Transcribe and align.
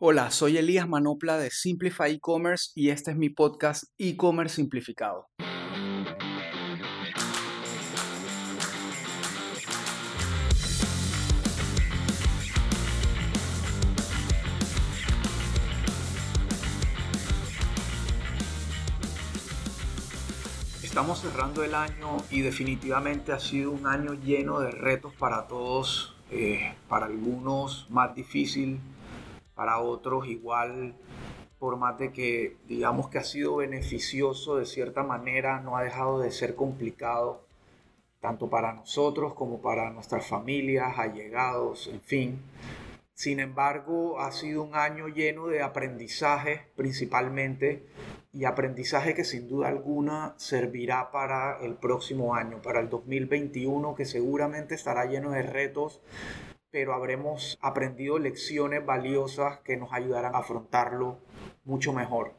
Hola, 0.00 0.30
soy 0.30 0.56
Elías 0.56 0.88
Manopla 0.88 1.38
de 1.38 1.50
Simplify 1.50 2.12
E-Commerce 2.12 2.70
y 2.76 2.90
este 2.90 3.10
es 3.10 3.16
mi 3.16 3.30
podcast 3.30 3.82
E-Commerce 3.98 4.54
Simplificado. 4.54 5.26
Estamos 20.80 21.22
cerrando 21.22 21.64
el 21.64 21.74
año 21.74 22.18
y 22.30 22.42
definitivamente 22.42 23.32
ha 23.32 23.40
sido 23.40 23.72
un 23.72 23.88
año 23.88 24.14
lleno 24.14 24.60
de 24.60 24.70
retos 24.70 25.12
para 25.14 25.48
todos, 25.48 26.14
eh, 26.30 26.76
para 26.88 27.06
algunos 27.06 27.88
más 27.90 28.14
difícil, 28.14 28.78
para 29.58 29.80
otros 29.80 30.28
igual, 30.28 30.94
por 31.58 31.76
más 31.78 31.98
de 31.98 32.12
que 32.12 32.56
digamos 32.68 33.08
que 33.08 33.18
ha 33.18 33.24
sido 33.24 33.56
beneficioso 33.56 34.54
de 34.54 34.66
cierta 34.66 35.02
manera, 35.02 35.58
no 35.58 35.76
ha 35.76 35.82
dejado 35.82 36.20
de 36.20 36.30
ser 36.30 36.54
complicado, 36.54 37.44
tanto 38.20 38.48
para 38.48 38.72
nosotros 38.72 39.34
como 39.34 39.60
para 39.60 39.90
nuestras 39.90 40.28
familias, 40.28 40.96
allegados, 40.96 41.88
en 41.88 42.00
fin. 42.00 42.42
Sin 43.14 43.40
embargo, 43.40 44.20
ha 44.20 44.30
sido 44.30 44.62
un 44.62 44.76
año 44.76 45.08
lleno 45.08 45.48
de 45.48 45.60
aprendizaje 45.60 46.68
principalmente 46.76 47.84
y 48.32 48.44
aprendizaje 48.44 49.12
que 49.12 49.24
sin 49.24 49.48
duda 49.48 49.66
alguna 49.66 50.34
servirá 50.36 51.10
para 51.10 51.58
el 51.62 51.74
próximo 51.74 52.36
año, 52.36 52.62
para 52.62 52.78
el 52.78 52.88
2021, 52.88 53.96
que 53.96 54.04
seguramente 54.04 54.76
estará 54.76 55.06
lleno 55.06 55.32
de 55.32 55.42
retos, 55.42 56.00
pero 56.70 56.94
habremos 56.94 57.58
aprendido 57.60 58.18
lecciones 58.18 58.84
valiosas 58.84 59.60
que 59.60 59.76
nos 59.76 59.92
ayudarán 59.92 60.34
a 60.34 60.38
afrontarlo 60.38 61.20
mucho 61.64 61.92
mejor. 61.92 62.34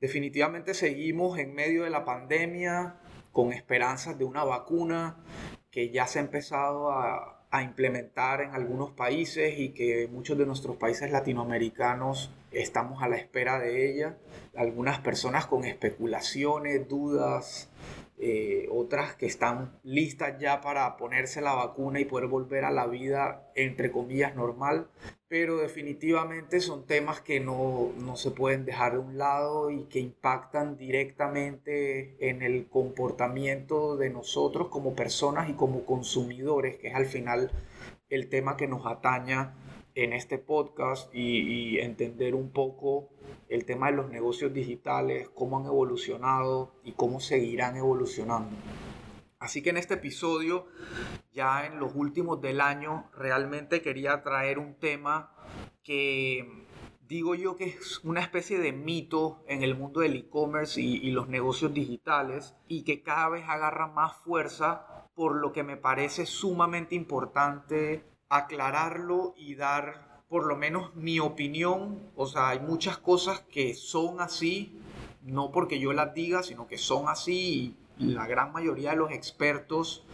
Definitivamente 0.00 0.74
seguimos 0.74 1.38
en 1.38 1.54
medio 1.54 1.84
de 1.84 1.90
la 1.90 2.04
pandemia 2.04 3.00
con 3.32 3.52
esperanzas 3.52 4.18
de 4.18 4.24
una 4.24 4.44
vacuna 4.44 5.22
que 5.70 5.90
ya 5.90 6.06
se 6.06 6.18
ha 6.18 6.22
empezado 6.22 6.90
a, 6.90 7.35
implementar 7.52 8.42
en 8.42 8.54
algunos 8.54 8.90
países 8.90 9.58
y 9.58 9.70
que 9.70 10.08
muchos 10.10 10.36
de 10.36 10.46
nuestros 10.46 10.76
países 10.76 11.10
latinoamericanos 11.10 12.30
estamos 12.52 13.02
a 13.02 13.08
la 13.08 13.16
espera 13.16 13.58
de 13.58 13.90
ella. 13.90 14.16
Algunas 14.56 15.00
personas 15.00 15.46
con 15.46 15.64
especulaciones, 15.64 16.88
dudas, 16.88 17.70
eh, 18.18 18.66
otras 18.70 19.14
que 19.14 19.26
están 19.26 19.78
listas 19.82 20.38
ya 20.38 20.60
para 20.60 20.96
ponerse 20.96 21.40
la 21.42 21.54
vacuna 21.54 22.00
y 22.00 22.06
poder 22.06 22.28
volver 22.28 22.64
a 22.64 22.70
la 22.70 22.86
vida 22.86 23.50
entre 23.54 23.90
comillas 23.90 24.34
normal, 24.34 24.88
pero 25.28 25.58
definitivamente 25.58 26.60
son 26.60 26.86
temas 26.86 27.20
que 27.20 27.40
no, 27.40 27.92
no 27.98 28.16
se 28.16 28.30
pueden 28.30 28.64
dejar 28.64 28.92
de 28.92 28.98
un 28.98 29.18
lado 29.18 29.70
y 29.70 29.84
que 29.84 29.98
impactan 29.98 30.76
directamente 30.76 32.16
en 32.28 32.42
el 32.42 32.68
comportamiento 32.68 33.96
de 33.96 34.10
nosotros 34.10 34.68
como 34.68 34.94
personas 34.94 35.50
y 35.50 35.54
como 35.54 35.84
consumidores, 35.84 36.76
que 36.76 36.88
es 36.88 36.94
al 36.94 37.06
final 37.06 37.50
el 38.08 38.28
tema 38.28 38.56
que 38.56 38.68
nos 38.68 38.86
ataña 38.86 39.54
en 39.96 40.12
este 40.12 40.38
podcast 40.38 41.12
y, 41.14 41.78
entender 41.78 42.34
un 42.34 42.50
poco 42.50 43.08
el 43.48 43.64
tema 43.64 43.90
de 43.90 43.96
los 43.96 44.10
negocios 44.10 44.52
digitales, 44.52 45.28
cómo 45.30 45.58
han 45.58 45.64
evolucionado 45.64 46.74
y 46.84 46.92
cómo 46.92 47.18
seguirán 47.18 47.76
evolucionando. 47.76 48.54
Así 49.38 49.62
que 49.62 49.70
en 49.70 49.76
este 49.76 49.94
episodio, 49.94 50.66
ya 51.32 51.66
en 51.66 51.78
los 51.78 51.92
últimos 51.94 52.40
del 52.40 52.60
año, 52.60 53.10
realmente 53.14 53.82
quería 53.82 54.22
traer 54.22 54.58
un 54.58 54.74
tema 54.76 55.30
que 55.82 56.66
digo 57.06 57.34
yo 57.34 57.54
que 57.54 57.66
es 57.66 58.00
una 58.02 58.20
especie 58.20 58.58
de 58.58 58.72
mito 58.72 59.44
en 59.46 59.62
el 59.62 59.76
mundo 59.76 60.00
del 60.00 60.16
e-commerce 60.16 60.80
y, 60.80 61.10
los 61.10 61.28
negocios 61.28 61.72
digitales 61.72 62.54
y 62.66 62.82
que 62.82 63.02
cada 63.02 63.28
vez 63.28 63.44
agarra 63.46 63.86
más 63.86 64.16
fuerza 64.16 65.06
por 65.14 65.36
lo 65.36 65.52
que 65.52 65.62
me 65.62 65.76
parece 65.76 66.26
sumamente 66.26 66.94
importante 66.94 68.04
aclararlo 68.28 69.34
y 69.36 69.54
dar 69.54 70.24
por 70.28 70.46
lo 70.46 70.56
menos 70.56 70.94
mi 70.96 71.20
opinión. 71.20 72.10
O 72.16 72.26
sea, 72.26 72.48
hay 72.48 72.60
muchas 72.60 72.98
cosas 72.98 73.40
que 73.40 73.74
son 73.74 74.20
así, 74.20 74.80
no 75.22 75.52
porque 75.52 75.78
yo 75.78 75.92
las 75.92 76.12
diga, 76.14 76.42
sino 76.42 76.66
que 76.66 76.78
son 76.78 77.08
así 77.08 77.76
la 77.98 78.26
gran 78.26 78.52
mayoría 78.52 78.90
de 78.90 78.96
los 78.96 79.12
expertos 79.12 80.04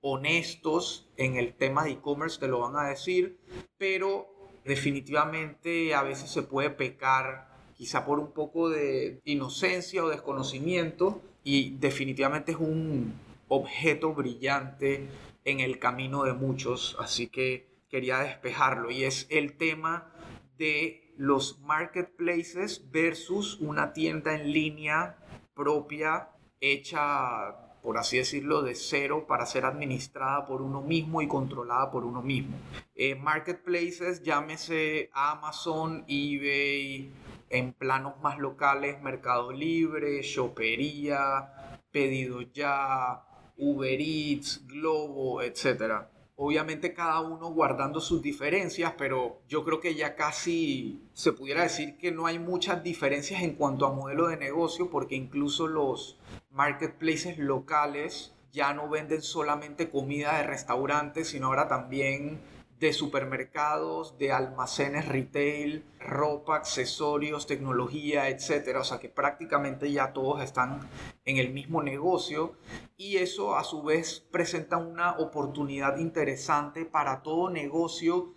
honestos 0.00 1.08
en 1.16 1.36
el 1.36 1.54
tema 1.54 1.84
de 1.84 1.92
e-commerce 1.92 2.40
te 2.40 2.48
lo 2.48 2.60
van 2.60 2.76
a 2.76 2.88
decir, 2.88 3.38
pero 3.76 4.26
definitivamente 4.64 5.94
a 5.94 6.02
veces 6.02 6.30
se 6.30 6.42
puede 6.42 6.70
pecar 6.70 7.50
quizá 7.74 8.04
por 8.04 8.18
un 8.18 8.32
poco 8.32 8.68
de 8.68 9.20
inocencia 9.24 10.04
o 10.04 10.08
desconocimiento 10.08 11.20
y 11.44 11.76
definitivamente 11.78 12.52
es 12.52 12.58
un 12.58 13.14
objeto 13.48 14.14
brillante 14.14 15.08
en 15.44 15.60
el 15.60 15.78
camino 15.78 16.24
de 16.24 16.34
muchos, 16.34 16.96
así 17.00 17.28
que 17.28 17.66
quería 17.88 18.18
despejarlo. 18.18 18.90
Y 18.90 19.04
es 19.04 19.26
el 19.30 19.56
tema 19.56 20.12
de 20.58 21.12
los 21.16 21.60
marketplaces 21.60 22.90
versus 22.90 23.58
una 23.60 23.92
tienda 23.92 24.34
en 24.34 24.52
línea 24.52 25.16
propia 25.54 26.28
hecha, 26.60 27.78
por 27.82 27.98
así 27.98 28.18
decirlo, 28.18 28.62
de 28.62 28.74
cero 28.74 29.26
para 29.26 29.46
ser 29.46 29.64
administrada 29.64 30.46
por 30.46 30.62
uno 30.62 30.82
mismo 30.82 31.22
y 31.22 31.28
controlada 31.28 31.90
por 31.90 32.04
uno 32.04 32.22
mismo. 32.22 32.56
Eh, 32.94 33.14
marketplaces, 33.14 34.22
llámese 34.22 35.10
Amazon, 35.12 36.04
eBay, 36.06 37.12
en 37.48 37.72
planos 37.72 38.20
más 38.22 38.38
locales, 38.38 39.00
Mercado 39.02 39.52
Libre, 39.52 40.22
Shoppería, 40.22 41.78
Pedido 41.90 42.42
Ya, 42.42 43.24
Uber 43.56 44.00
Eats, 44.00 44.66
Globo, 44.66 45.42
etc. 45.42 46.06
Obviamente 46.42 46.94
cada 46.94 47.20
uno 47.20 47.50
guardando 47.50 48.00
sus 48.00 48.22
diferencias, 48.22 48.94
pero 48.96 49.42
yo 49.46 49.62
creo 49.62 49.78
que 49.78 49.94
ya 49.94 50.16
casi 50.16 51.02
se 51.12 51.32
pudiera 51.34 51.64
decir 51.64 51.98
que 51.98 52.12
no 52.12 52.24
hay 52.24 52.38
muchas 52.38 52.82
diferencias 52.82 53.42
en 53.42 53.56
cuanto 53.56 53.84
a 53.84 53.92
modelo 53.92 54.26
de 54.26 54.38
negocio, 54.38 54.88
porque 54.88 55.16
incluso 55.16 55.66
los 55.66 56.18
marketplaces 56.50 57.36
locales 57.36 58.32
ya 58.52 58.72
no 58.72 58.88
venden 58.88 59.20
solamente 59.20 59.90
comida 59.90 60.38
de 60.38 60.44
restaurantes, 60.44 61.28
sino 61.28 61.48
ahora 61.48 61.68
también 61.68 62.40
de 62.80 62.94
supermercados, 62.94 64.16
de 64.16 64.32
almacenes 64.32 65.06
retail, 65.06 65.84
ropa, 66.00 66.56
accesorios, 66.56 67.46
tecnología, 67.46 68.30
etcétera. 68.30 68.80
O 68.80 68.84
sea 68.84 68.98
que 68.98 69.10
prácticamente 69.10 69.92
ya 69.92 70.14
todos 70.14 70.42
están 70.42 70.88
en 71.26 71.36
el 71.36 71.52
mismo 71.52 71.82
negocio 71.82 72.54
y 72.96 73.18
eso 73.18 73.56
a 73.56 73.64
su 73.64 73.82
vez 73.82 74.26
presenta 74.32 74.78
una 74.78 75.18
oportunidad 75.18 75.98
interesante 75.98 76.86
para 76.86 77.22
todo 77.22 77.50
negocio 77.50 78.34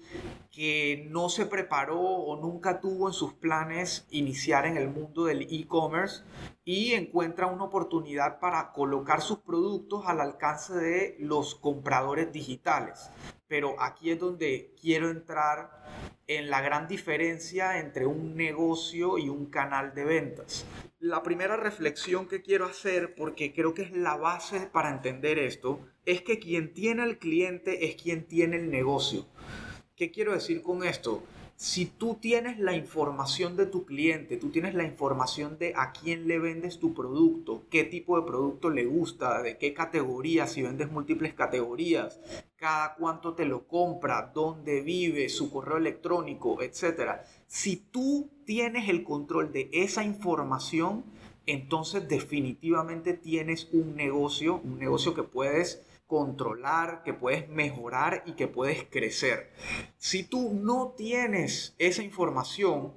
que 0.51 1.07
no 1.09 1.29
se 1.29 1.45
preparó 1.45 1.99
o 1.99 2.39
nunca 2.39 2.79
tuvo 2.79 3.07
en 3.07 3.13
sus 3.13 3.33
planes 3.33 4.05
iniciar 4.11 4.65
en 4.65 4.77
el 4.77 4.89
mundo 4.89 5.23
del 5.25 5.47
e-commerce 5.49 6.23
y 6.65 6.93
encuentra 6.93 7.47
una 7.47 7.63
oportunidad 7.63 8.39
para 8.39 8.71
colocar 8.71 9.21
sus 9.21 9.39
productos 9.39 10.03
al 10.05 10.21
alcance 10.21 10.73
de 10.73 11.15
los 11.19 11.55
compradores 11.55 12.31
digitales. 12.31 13.09
Pero 13.53 13.79
aquí 13.79 14.09
es 14.09 14.19
donde 14.19 14.73
quiero 14.81 15.11
entrar 15.11 15.69
en 16.25 16.49
la 16.49 16.61
gran 16.61 16.87
diferencia 16.87 17.77
entre 17.77 18.07
un 18.07 18.35
negocio 18.35 19.19
y 19.19 19.29
un 19.29 19.51
canal 19.51 19.93
de 19.93 20.05
ventas. 20.05 20.65
La 20.97 21.21
primera 21.21 21.55
reflexión 21.55 22.27
que 22.27 22.41
quiero 22.41 22.65
hacer, 22.65 23.13
porque 23.13 23.53
creo 23.53 23.75
que 23.75 23.83
es 23.83 23.91
la 23.91 24.17
base 24.17 24.61
para 24.71 24.89
entender 24.89 25.37
esto, 25.37 25.79
es 26.03 26.23
que 26.23 26.39
quien 26.39 26.73
tiene 26.73 27.03
el 27.03 27.19
cliente 27.19 27.85
es 27.85 27.95
quien 27.95 28.27
tiene 28.27 28.55
el 28.55 28.71
negocio. 28.71 29.27
¿Qué 29.95 30.09
quiero 30.09 30.33
decir 30.33 30.63
con 30.63 30.83
esto? 30.83 31.21
Si 31.63 31.85
tú 31.85 32.15
tienes 32.15 32.59
la 32.59 32.75
información 32.75 33.55
de 33.55 33.65
tu 33.65 33.85
cliente, 33.85 34.35
tú 34.35 34.49
tienes 34.49 34.73
la 34.75 34.83
información 34.83 35.57
de 35.57 35.71
a 35.77 35.93
quién 35.93 36.27
le 36.27 36.37
vendes 36.37 36.77
tu 36.77 36.93
producto, 36.93 37.63
qué 37.69 37.85
tipo 37.85 38.19
de 38.19 38.27
producto 38.27 38.69
le 38.69 38.83
gusta, 38.83 39.41
de 39.41 39.57
qué 39.57 39.73
categoría, 39.73 40.45
si 40.45 40.61
vendes 40.61 40.91
múltiples 40.91 41.33
categorías, 41.33 42.19
cada 42.57 42.95
cuánto 42.95 43.33
te 43.33 43.45
lo 43.45 43.65
compra, 43.65 44.33
dónde 44.35 44.81
vive, 44.81 45.29
su 45.29 45.49
correo 45.49 45.77
electrónico, 45.77 46.61
etc. 46.61 47.21
Si 47.47 47.77
tú 47.77 48.29
tienes 48.43 48.89
el 48.89 49.05
control 49.05 49.53
de 49.53 49.69
esa 49.71 50.03
información, 50.03 51.05
entonces 51.45 52.09
definitivamente 52.09 53.13
tienes 53.13 53.69
un 53.71 53.95
negocio, 53.95 54.59
un 54.65 54.79
negocio 54.79 55.13
que 55.13 55.23
puedes 55.23 55.81
controlar, 56.13 57.01
que 57.01 57.11
puedes 57.11 57.49
mejorar 57.49 58.21
y 58.27 58.33
que 58.33 58.47
puedes 58.47 58.83
crecer. 58.83 59.51
Si 59.97 60.21
tú 60.21 60.53
no 60.53 60.93
tienes 60.95 61.73
esa 61.79 62.03
información, 62.03 62.93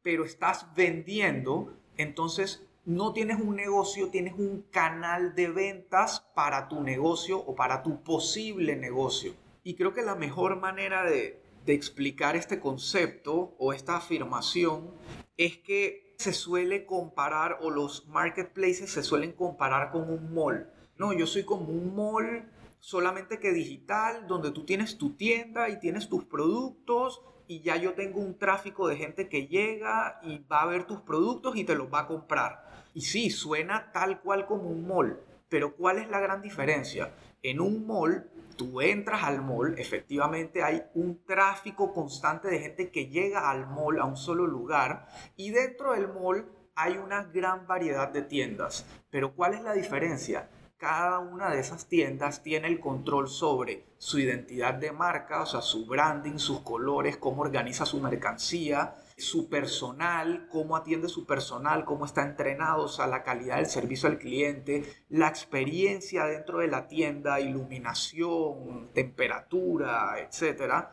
pero 0.00 0.24
estás 0.24 0.72
vendiendo, 0.76 1.76
entonces 1.96 2.64
no 2.84 3.12
tienes 3.12 3.40
un 3.40 3.56
negocio, 3.56 4.10
tienes 4.10 4.34
un 4.34 4.62
canal 4.70 5.34
de 5.34 5.48
ventas 5.48 6.24
para 6.36 6.68
tu 6.68 6.84
negocio 6.84 7.36
o 7.36 7.56
para 7.56 7.82
tu 7.82 8.04
posible 8.04 8.76
negocio. 8.76 9.34
Y 9.64 9.74
creo 9.74 9.92
que 9.92 10.02
la 10.02 10.14
mejor 10.14 10.60
manera 10.60 11.02
de, 11.02 11.42
explicar 11.66 12.36
este 12.36 12.60
concepto 12.60 13.56
o 13.58 13.72
esta 13.72 13.96
afirmación 13.96 14.92
es 15.36 15.58
que 15.58 16.14
se 16.16 16.32
suele 16.32 16.86
comparar 16.86 17.58
o 17.60 17.70
los 17.70 18.06
marketplaces 18.06 18.92
se 18.92 19.02
suelen 19.02 19.32
comparar 19.32 19.90
con 19.90 20.08
un 20.08 20.32
mall. 20.32 20.70
No, 20.98 21.12
yo 21.12 21.26
soy 21.26 21.44
como 21.44 21.66
un 21.66 21.94
mall 21.94 22.50
solamente 22.80 23.38
que 23.38 23.52
digital, 23.52 24.26
donde 24.26 24.50
tú 24.50 24.64
tienes 24.64 24.96
tu 24.96 25.10
tienda 25.10 25.68
y 25.68 25.78
tienes 25.78 26.08
tus 26.08 26.24
productos 26.24 27.22
y 27.48 27.60
ya 27.60 27.76
yo 27.76 27.94
tengo 27.94 28.20
un 28.20 28.38
tráfico 28.38 28.88
de 28.88 28.96
gente 28.96 29.28
que 29.28 29.46
llega 29.46 30.18
y 30.22 30.38
va 30.50 30.62
a 30.62 30.66
ver 30.66 30.84
tus 30.84 31.00
productos 31.00 31.56
y 31.56 31.64
te 31.64 31.74
los 31.74 31.92
va 31.92 32.00
a 32.00 32.06
comprar. 32.06 32.64
Y 32.94 33.02
sí, 33.02 33.30
suena 33.30 33.92
tal 33.92 34.20
cual 34.20 34.46
como 34.46 34.70
un 34.70 34.86
mall, 34.86 35.20
pero 35.48 35.76
¿cuál 35.76 35.98
es 35.98 36.08
la 36.08 36.20
gran 36.20 36.40
diferencia? 36.40 37.12
En 37.42 37.60
un 37.60 37.86
mall, 37.86 38.30
tú 38.56 38.80
entras 38.80 39.22
al 39.22 39.42
mall, 39.42 39.78
efectivamente 39.78 40.62
hay 40.62 40.82
un 40.94 41.24
tráfico 41.24 41.92
constante 41.92 42.48
de 42.48 42.58
gente 42.58 42.90
que 42.90 43.08
llega 43.08 43.50
al 43.50 43.66
mall 43.66 44.00
a 44.00 44.06
un 44.06 44.16
solo 44.16 44.46
lugar 44.46 45.08
y 45.36 45.50
dentro 45.50 45.92
del 45.92 46.08
mall 46.08 46.48
hay 46.74 46.96
una 46.96 47.24
gran 47.24 47.66
variedad 47.66 48.08
de 48.08 48.22
tiendas. 48.22 48.86
Pero 49.10 49.34
¿cuál 49.34 49.54
es 49.54 49.62
la 49.62 49.72
diferencia? 49.72 50.48
Cada 50.78 51.20
una 51.20 51.50
de 51.50 51.60
esas 51.60 51.86
tiendas 51.86 52.42
tiene 52.42 52.68
el 52.68 52.80
control 52.80 53.28
sobre 53.28 53.84
su 53.98 54.18
identidad 54.18 54.74
de 54.74 54.92
marca, 54.92 55.42
o 55.42 55.46
sea, 55.46 55.62
su 55.62 55.86
branding, 55.86 56.36
sus 56.36 56.60
colores, 56.60 57.16
cómo 57.16 57.42
organiza 57.42 57.86
su 57.86 57.98
mercancía, 57.98 58.96
su 59.16 59.48
personal, 59.48 60.48
cómo 60.50 60.76
atiende 60.76 61.08
su 61.08 61.24
personal, 61.24 61.86
cómo 61.86 62.04
está 62.04 62.22
entrenado, 62.22 62.84
o 62.84 62.88
sea, 62.88 63.06
la 63.06 63.22
calidad 63.22 63.56
del 63.56 63.66
servicio 63.66 64.08
al 64.08 64.18
cliente, 64.18 64.84
la 65.08 65.28
experiencia 65.28 66.26
dentro 66.26 66.58
de 66.58 66.68
la 66.68 66.88
tienda, 66.88 67.40
iluminación, 67.40 68.90
temperatura, 68.92 70.16
etc. 70.20 70.88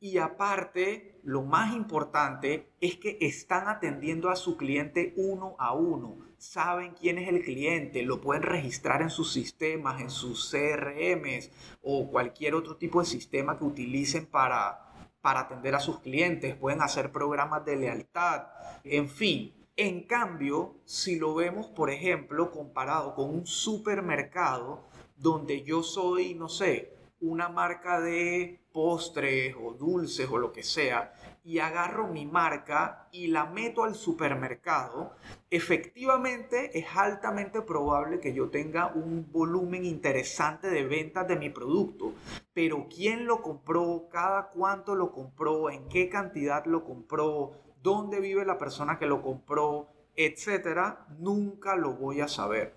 Y 0.00 0.18
aparte, 0.18 1.18
lo 1.22 1.42
más 1.42 1.74
importante 1.74 2.74
es 2.82 2.96
que 2.96 3.16
están 3.22 3.68
atendiendo 3.68 4.28
a 4.28 4.36
su 4.36 4.58
cliente 4.58 5.14
uno 5.16 5.56
a 5.58 5.72
uno. 5.72 6.23
Saben 6.44 6.92
quién 6.92 7.16
es 7.16 7.28
el 7.28 7.42
cliente, 7.42 8.02
lo 8.02 8.20
pueden 8.20 8.42
registrar 8.42 9.00
en 9.00 9.08
sus 9.08 9.32
sistemas, 9.32 10.02
en 10.02 10.10
sus 10.10 10.50
CRMs 10.50 11.50
o 11.82 12.10
cualquier 12.10 12.54
otro 12.54 12.76
tipo 12.76 13.00
de 13.00 13.06
sistema 13.06 13.58
que 13.58 13.64
utilicen 13.64 14.26
para 14.26 14.84
para 15.22 15.40
atender 15.40 15.74
a 15.74 15.80
sus 15.80 16.00
clientes, 16.00 16.54
pueden 16.54 16.82
hacer 16.82 17.10
programas 17.10 17.64
de 17.64 17.76
lealtad, 17.76 18.42
en 18.84 19.08
fin. 19.08 19.54
En 19.74 20.02
cambio, 20.02 20.74
si 20.84 21.18
lo 21.18 21.34
vemos, 21.34 21.68
por 21.68 21.88
ejemplo, 21.88 22.50
comparado 22.52 23.14
con 23.14 23.30
un 23.30 23.46
supermercado 23.46 24.84
donde 25.16 25.62
yo 25.62 25.82
soy, 25.82 26.34
no 26.34 26.50
sé, 26.50 26.94
una 27.20 27.48
marca 27.48 28.02
de 28.02 28.60
postres 28.70 29.56
o 29.58 29.72
dulces 29.72 30.28
o 30.30 30.36
lo 30.36 30.52
que 30.52 30.62
sea, 30.62 31.14
y 31.44 31.58
agarro 31.58 32.08
mi 32.08 32.24
marca 32.24 33.06
y 33.12 33.26
la 33.26 33.44
meto 33.44 33.84
al 33.84 33.94
supermercado, 33.94 35.12
efectivamente 35.50 36.78
es 36.78 36.86
altamente 36.96 37.60
probable 37.60 38.18
que 38.18 38.32
yo 38.32 38.48
tenga 38.48 38.86
un 38.94 39.30
volumen 39.30 39.84
interesante 39.84 40.70
de 40.70 40.84
ventas 40.84 41.28
de 41.28 41.36
mi 41.36 41.50
producto. 41.50 42.14
Pero 42.54 42.88
quién 42.88 43.26
lo 43.26 43.42
compró, 43.42 44.08
cada 44.10 44.48
cuánto 44.48 44.94
lo 44.94 45.12
compró, 45.12 45.68
en 45.68 45.86
qué 45.88 46.08
cantidad 46.08 46.64
lo 46.64 46.82
compró, 46.82 47.52
dónde 47.82 48.20
vive 48.20 48.46
la 48.46 48.56
persona 48.56 48.98
que 48.98 49.04
lo 49.04 49.20
compró, 49.20 49.88
etcétera, 50.16 51.06
nunca 51.18 51.76
lo 51.76 51.92
voy 51.92 52.22
a 52.22 52.28
saber. 52.28 52.74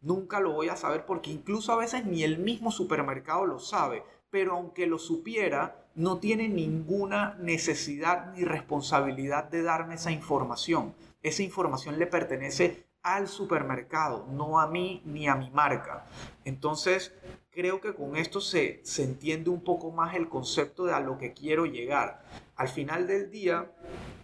Nunca 0.00 0.40
lo 0.40 0.52
voy 0.52 0.68
a 0.68 0.76
saber 0.76 1.04
porque 1.04 1.30
incluso 1.30 1.72
a 1.72 1.76
veces 1.76 2.06
ni 2.06 2.22
el 2.22 2.38
mismo 2.38 2.70
supermercado 2.70 3.44
lo 3.44 3.58
sabe. 3.58 4.04
Pero 4.30 4.52
aunque 4.54 4.86
lo 4.86 4.98
supiera, 4.98 5.86
no 5.94 6.18
tiene 6.18 6.48
ninguna 6.48 7.36
necesidad 7.40 8.32
ni 8.34 8.44
responsabilidad 8.44 9.44
de 9.44 9.62
darme 9.62 9.94
esa 9.94 10.10
información. 10.10 10.94
Esa 11.22 11.42
información 11.42 11.98
le 11.98 12.06
pertenece 12.06 12.86
al 13.02 13.28
supermercado, 13.28 14.26
no 14.30 14.60
a 14.60 14.66
mí 14.66 15.00
ni 15.04 15.28
a 15.28 15.36
mi 15.36 15.48
marca. 15.50 16.06
Entonces, 16.44 17.14
creo 17.50 17.80
que 17.80 17.94
con 17.94 18.16
esto 18.16 18.40
se, 18.40 18.80
se 18.84 19.04
entiende 19.04 19.48
un 19.48 19.62
poco 19.62 19.90
más 19.90 20.14
el 20.14 20.28
concepto 20.28 20.84
de 20.84 20.92
a 20.92 21.00
lo 21.00 21.16
que 21.16 21.32
quiero 21.32 21.66
llegar. 21.66 22.22
Al 22.56 22.68
final 22.68 23.06
del 23.06 23.30
día, 23.30 23.70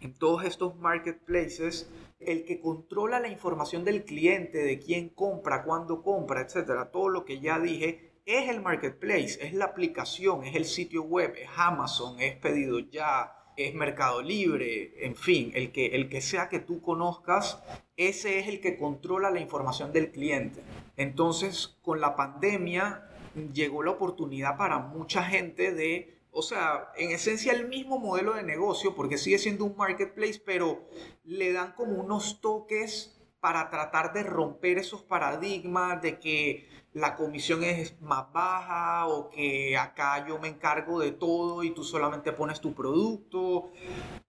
en 0.00 0.12
todos 0.14 0.44
estos 0.44 0.76
marketplaces, 0.76 1.88
el 2.18 2.44
que 2.44 2.60
controla 2.60 3.20
la 3.20 3.28
información 3.28 3.84
del 3.84 4.04
cliente, 4.04 4.58
de 4.58 4.78
quién 4.78 5.08
compra, 5.08 5.64
cuándo 5.64 6.02
compra, 6.02 6.42
etcétera, 6.42 6.90
todo 6.90 7.08
lo 7.08 7.24
que 7.24 7.40
ya 7.40 7.58
dije, 7.58 8.11
es 8.24 8.48
el 8.48 8.60
marketplace, 8.60 9.38
es 9.40 9.52
la 9.52 9.66
aplicación, 9.66 10.44
es 10.44 10.54
el 10.54 10.64
sitio 10.64 11.02
web, 11.02 11.34
es 11.36 11.48
Amazon, 11.56 12.20
es 12.20 12.36
pedido 12.36 12.78
ya, 12.78 13.32
es 13.56 13.74
Mercado 13.74 14.22
Libre, 14.22 15.04
en 15.04 15.16
fin, 15.16 15.52
el 15.54 15.72
que, 15.72 15.86
el 15.86 16.08
que 16.08 16.20
sea 16.20 16.48
que 16.48 16.60
tú 16.60 16.80
conozcas, 16.80 17.62
ese 17.96 18.38
es 18.38 18.48
el 18.48 18.60
que 18.60 18.78
controla 18.78 19.30
la 19.30 19.40
información 19.40 19.92
del 19.92 20.10
cliente. 20.10 20.62
Entonces, 20.96 21.78
con 21.82 22.00
la 22.00 22.16
pandemia 22.16 23.08
llegó 23.52 23.82
la 23.82 23.90
oportunidad 23.90 24.56
para 24.56 24.78
mucha 24.78 25.24
gente 25.24 25.72
de, 25.72 26.22
o 26.30 26.42
sea, 26.42 26.92
en 26.96 27.10
esencia 27.10 27.52
el 27.52 27.68
mismo 27.68 27.98
modelo 27.98 28.34
de 28.34 28.42
negocio, 28.42 28.94
porque 28.94 29.18
sigue 29.18 29.38
siendo 29.38 29.64
un 29.64 29.76
marketplace, 29.76 30.40
pero 30.44 30.88
le 31.24 31.52
dan 31.52 31.72
como 31.72 32.00
unos 32.00 32.40
toques 32.40 33.21
para 33.42 33.70
tratar 33.70 34.12
de 34.12 34.22
romper 34.22 34.78
esos 34.78 35.02
paradigmas 35.02 36.00
de 36.00 36.20
que 36.20 36.68
la 36.92 37.16
comisión 37.16 37.64
es 37.64 38.00
más 38.00 38.32
baja 38.32 39.08
o 39.08 39.30
que 39.30 39.76
acá 39.76 40.24
yo 40.28 40.38
me 40.38 40.46
encargo 40.46 41.00
de 41.00 41.10
todo 41.10 41.64
y 41.64 41.72
tú 41.72 41.82
solamente 41.82 42.30
pones 42.30 42.60
tu 42.60 42.72
producto 42.72 43.72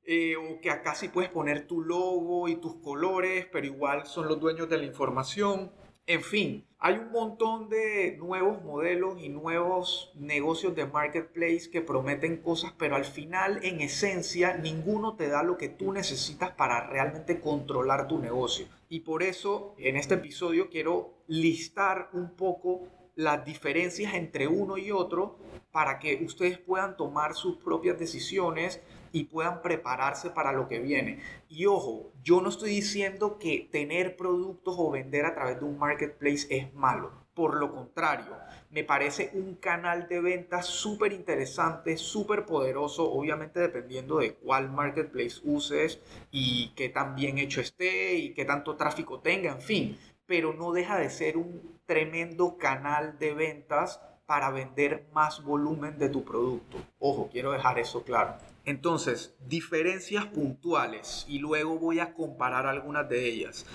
eh, 0.04 0.36
o 0.36 0.60
que 0.60 0.72
acá 0.72 0.96
sí 0.96 1.10
puedes 1.10 1.30
poner 1.30 1.68
tu 1.68 1.82
logo 1.82 2.48
y 2.48 2.56
tus 2.56 2.78
colores, 2.78 3.48
pero 3.52 3.68
igual 3.68 4.08
son 4.08 4.28
los 4.28 4.40
dueños 4.40 4.68
de 4.68 4.80
la 4.80 4.86
información. 4.86 5.72
En 6.08 6.24
fin, 6.24 6.66
hay 6.80 6.96
un 6.96 7.12
montón 7.12 7.70
de 7.70 8.18
nuevos 8.18 8.64
modelos 8.64 9.22
y 9.22 9.30
nuevos 9.30 10.12
negocios 10.16 10.76
de 10.76 10.88
marketplace 10.88 11.70
que 11.72 11.82
prometen 11.82 12.38
cosas, 12.38 12.74
pero 12.80 12.96
al 12.96 13.06
final, 13.06 13.60
en 13.64 13.80
esencia, 13.80 14.58
ninguno 14.58 15.16
te 15.16 15.30
da 15.30 15.44
lo 15.44 15.56
que 15.56 15.70
tú 15.70 15.94
necesitas 15.94 16.50
para 16.52 16.88
realmente 16.88 17.40
controlar 17.40 18.08
tu 18.08 18.18
negocio. 18.18 18.66
Y 18.94 19.00
por 19.00 19.24
eso, 19.24 19.74
en 19.80 19.96
este 19.96 20.14
episodio 20.14 20.70
quiero 20.70 21.16
listar 21.26 22.12
un 22.14 22.36
poco 22.36 22.84
las 23.16 23.44
diferencias 23.44 24.14
entre 24.14 24.48
uno 24.48 24.78
y 24.78 24.92
otro 24.92 25.40
para 25.72 25.98
que 25.98 26.24
ustedes 26.24 26.60
puedan 26.60 26.96
tomar 26.96 27.34
sus 27.34 27.58
propias 27.58 27.98
decisiones 27.98 28.84
y 29.12 29.24
puedan 29.24 29.64
prepararse 29.64 30.30
para 30.30 30.52
lo 30.52 30.68
que 30.68 30.78
viene. 30.78 31.24
Y 31.50 31.66
ojo, 31.66 32.12
yo 32.22 32.40
no 32.40 32.50
estoy 32.50 32.70
diciendo 32.70 33.40
que 33.40 33.68
tener 33.72 34.16
productos 34.16 34.76
o 34.78 34.92
vender 34.92 35.26
a 35.26 35.34
través 35.34 35.60
de 35.60 35.66
un 35.66 35.80
marketplace 35.80 36.46
es 36.52 36.72
malo. 36.76 37.23
Por 37.34 37.56
lo 37.56 37.72
contrario, 37.72 38.38
me 38.70 38.84
parece 38.84 39.32
un 39.34 39.56
canal 39.56 40.08
de 40.08 40.22
ventas 40.22 40.68
súper 40.68 41.14
interesante, 41.14 41.98
súper 41.98 42.46
poderoso, 42.46 43.12
obviamente 43.12 43.60
dependiendo 43.60 44.20
de 44.20 44.36
cuál 44.36 44.70
marketplace 44.70 45.42
uses 45.44 46.00
y 46.32 46.70
qué 46.76 46.90
tan 46.90 47.16
bien 47.16 47.40
hecho 47.40 47.60
esté 47.60 48.16
y 48.16 48.34
qué 48.34 48.46
tanto 48.46 48.76
tráfico 48.76 49.20
tenga, 49.20 49.52
en 49.52 49.62
fin. 49.62 49.98
Pero 50.28 50.54
no 50.54 50.72
deja 50.72 50.98
de 50.98 51.10
ser 51.10 51.38
un 51.38 51.80
tremendo 51.86 52.58
canal 52.58 53.18
de 53.18 53.34
ventas 53.34 54.00
para 54.26 54.52
vender 54.52 55.08
más 55.14 55.44
volumen 55.44 55.98
de 55.98 56.10
tu 56.10 56.24
producto. 56.24 56.78
Ojo, 57.00 57.30
quiero 57.32 57.52
dejar 57.52 57.80
eso 57.80 58.04
claro. 58.04 58.36
Entonces, 58.66 59.36
diferencias 59.46 60.26
puntuales 60.28 61.26
y 61.28 61.40
luego 61.40 61.78
voy 61.78 62.00
a 62.00 62.14
comparar 62.14 62.66
algunas 62.66 63.10
de 63.10 63.28
ellas. 63.28 63.66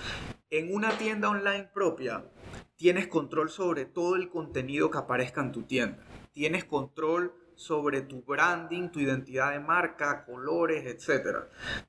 En 0.49 0.73
una 0.73 0.97
tienda 0.97 1.29
online 1.29 1.69
propia, 1.73 2.23
tienes 2.79 3.07
control 3.07 3.49
sobre 3.49 3.83
todo 3.83 4.15
el 4.15 4.29
contenido 4.29 4.89
que 4.89 4.99
aparezca 4.99 5.41
en 5.41 5.51
tu 5.51 5.63
tienda. 5.63 5.99
Tienes 6.31 6.63
control 6.63 7.33
sobre 7.53 8.03
tu 8.03 8.21
branding, 8.21 8.87
tu 8.87 9.01
identidad 9.01 9.51
de 9.51 9.59
marca, 9.59 10.23
colores, 10.23 10.85
etc. 10.85 11.39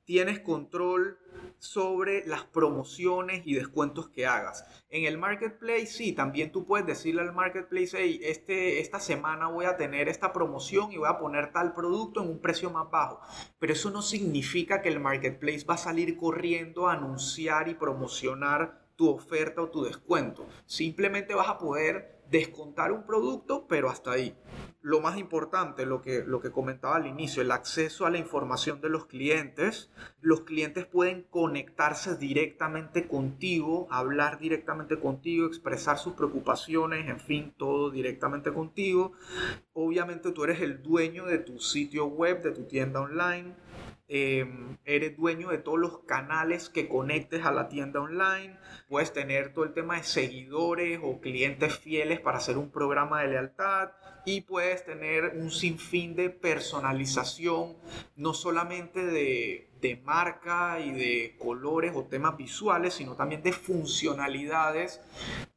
Tienes 0.05 0.41
control 0.41 1.17
sobre 1.61 2.27
las 2.27 2.43
promociones 2.43 3.43
y 3.45 3.55
descuentos 3.55 4.09
que 4.09 4.27
hagas. 4.27 4.65
En 4.91 5.05
el 5.05 5.17
marketplace, 5.17 5.87
sí, 5.87 6.13
también 6.13 6.51
tú 6.51 6.67
puedes 6.67 6.89
decirle 6.89 7.21
al 7.21 7.33
marketplace, 7.33 7.91
hey, 7.97 8.19
este, 8.25 8.81
esta 8.81 8.99
semana 8.99 9.47
voy 9.47 9.67
a 9.67 9.77
tener 9.77 10.09
esta 10.09 10.33
promoción 10.33 10.91
y 10.91 10.97
voy 10.97 11.09
a 11.09 11.19
poner 11.21 11.53
tal 11.53 11.73
producto 11.73 12.21
en 12.21 12.31
un 12.31 12.41
precio 12.41 12.69
más 12.69 12.91
bajo. 12.91 13.21
Pero 13.61 13.75
eso 13.75 13.93
no 13.93 14.03
significa 14.03 14.83
que 14.83 14.89
el 14.89 14.99
marketplace 14.99 15.65
va 15.65 15.75
a 15.75 15.79
salir 15.79 16.17
corriendo 16.17 16.89
a 16.89 16.95
anunciar 16.95 17.69
y 17.69 17.75
promocionar 17.75 18.90
tu 19.01 19.09
oferta 19.09 19.63
o 19.63 19.71
tu 19.71 19.83
descuento. 19.83 20.47
Simplemente 20.67 21.35
vas 21.35 21.49
a 21.49 21.57
poder 21.57 22.21
descontar 22.31 22.93
un 22.93 23.07
producto, 23.07 23.65
pero 23.67 23.89
hasta 23.89 24.13
ahí. 24.13 24.37
Lo 24.83 25.01
más 25.01 25.17
importante, 25.17 25.87
lo 25.87 26.03
que, 26.03 26.23
lo 26.23 26.43
que 26.43 26.51
comentaba 26.51 26.97
al 26.97 27.07
inicio, 27.07 27.41
el 27.41 27.51
acceso 27.51 28.05
a 28.05 28.11
la 28.11 28.19
información 28.19 28.83
de 28.83 28.91
los 28.91 29.07
clientes. 29.07 29.91
Los 30.21 30.43
clientes 30.43 30.85
pueden 30.85 31.23
conectarse 31.31 32.15
directamente 32.19 33.09
contigo, 33.09 33.89
hablar 33.91 34.39
directamente 34.39 35.01
contigo, 35.01 35.47
expresar 35.47 35.97
sus 35.97 36.13
preocupaciones, 36.13 37.09
en 37.09 37.21
fin, 37.21 37.55
todo 37.57 37.91
directamente 37.91 38.53
contigo. 38.53 39.13
Obviamente 39.73 40.31
tú 40.33 40.45
eres 40.45 40.61
el 40.61 40.83
dueño 40.83 41.25
de 41.25 41.39
tu 41.39 41.59
sitio 41.59 42.05
web, 42.05 42.43
de 42.43 42.51
tu 42.51 42.65
tienda 42.65 43.01
online 43.01 43.55
Em, 44.13 44.77
eres 44.85 45.17
dueño 45.17 45.51
de 45.51 45.59
todos 45.59 45.79
los 45.79 46.01
canales 46.01 46.69
que 46.69 46.89
conectes 46.89 47.45
a 47.45 47.53
la 47.53 47.69
tienda 47.69 48.01
online, 48.01 48.59
puedes 48.89 49.13
tener 49.13 49.53
todo 49.53 49.65
el 49.65 49.73
tema 49.73 49.99
de 49.99 50.03
seguidores 50.03 50.99
o 51.01 51.21
clientes 51.21 51.79
fieles 51.79 52.19
para 52.19 52.39
hacer 52.39 52.59
un 52.59 52.73
programa 52.73 53.23
de 53.23 53.29
lealtad 53.29 53.93
y 54.25 54.41
puedes 54.41 54.85
tener 54.85 55.37
un 55.37 55.53
sinfín 55.53 56.17
de 56.17 56.29
personalización, 56.29 57.77
no 58.17 58.35
solamente 58.35 59.07
de, 59.07 59.69
de 59.81 59.97
marca 59.99 60.81
y 60.81 60.91
de 60.91 61.37
colores 61.39 61.93
o 61.95 62.03
temas 62.03 62.37
visuales, 62.37 62.95
sino 62.95 63.15
también 63.15 63.45
de 63.45 63.53
funcionalidades 63.53 65.01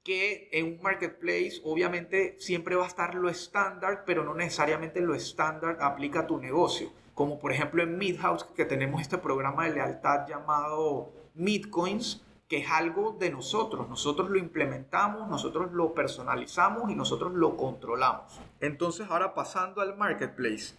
que 0.03 0.49
en 0.51 0.65
un 0.65 0.81
marketplace 0.83 1.59
obviamente 1.63 2.35
siempre 2.37 2.75
va 2.75 2.83
a 2.83 2.87
estar 2.87 3.15
lo 3.15 3.29
estándar, 3.29 4.03
pero 4.05 4.23
no 4.23 4.35
necesariamente 4.35 5.01
lo 5.01 5.15
estándar 5.15 5.79
aplica 5.81 6.19
a 6.19 6.27
tu 6.27 6.37
negocio 6.37 6.91
como 7.13 7.39
por 7.39 7.51
ejemplo 7.51 7.83
en 7.83 7.97
Midhouse, 7.97 8.43
que 8.55 8.65
tenemos 8.65 9.01
este 9.01 9.17
programa 9.17 9.65
de 9.65 9.73
lealtad 9.75 10.27
llamado 10.27 11.11
Midcoins, 11.35 12.23
que 12.47 12.57
es 12.57 12.69
algo 12.69 13.15
de 13.19 13.29
nosotros. 13.29 13.87
Nosotros 13.89 14.29
lo 14.29 14.37
implementamos, 14.37 15.27
nosotros 15.27 15.71
lo 15.71 15.93
personalizamos 15.93 16.89
y 16.89 16.95
nosotros 16.95 17.33
lo 17.33 17.57
controlamos. 17.57 18.39
Entonces 18.59 19.07
ahora 19.09 19.33
pasando 19.33 19.81
al 19.81 19.97
marketplace, 19.97 20.75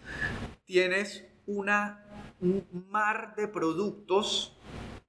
tienes 0.65 1.27
una, 1.47 2.35
un 2.41 2.67
mar 2.89 3.35
de 3.37 3.49
productos, 3.49 4.57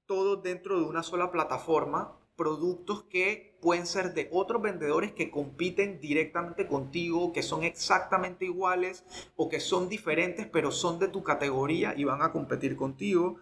todos 0.05 0.44
dentro 0.44 0.79
de 0.79 0.86
una 0.86 1.03
sola 1.03 1.32
plataforma, 1.32 2.13
productos 2.36 3.04
que 3.04 3.58
pueden 3.62 3.88
ser 3.88 4.13
de 4.13 4.30
otros 4.32 4.62
vendedores 4.62 5.13
que 5.13 5.32
compiten 5.32 6.00
directamente 6.00 6.68
contigo, 6.68 7.34
que 7.34 7.42
son 7.42 7.63
exactamente 7.63 8.46
iguales 8.46 9.04
o 9.36 9.50
que 9.50 9.60
son 9.60 9.89
diferentes, 9.89 10.46
pero 10.46 10.72
son 10.72 11.00
de 11.00 11.08
tu 11.08 11.24
categoría 11.24 11.94
y 11.98 12.04
van 12.04 12.22
a 12.22 12.32
competir 12.32 12.75
contigo. 12.75 13.38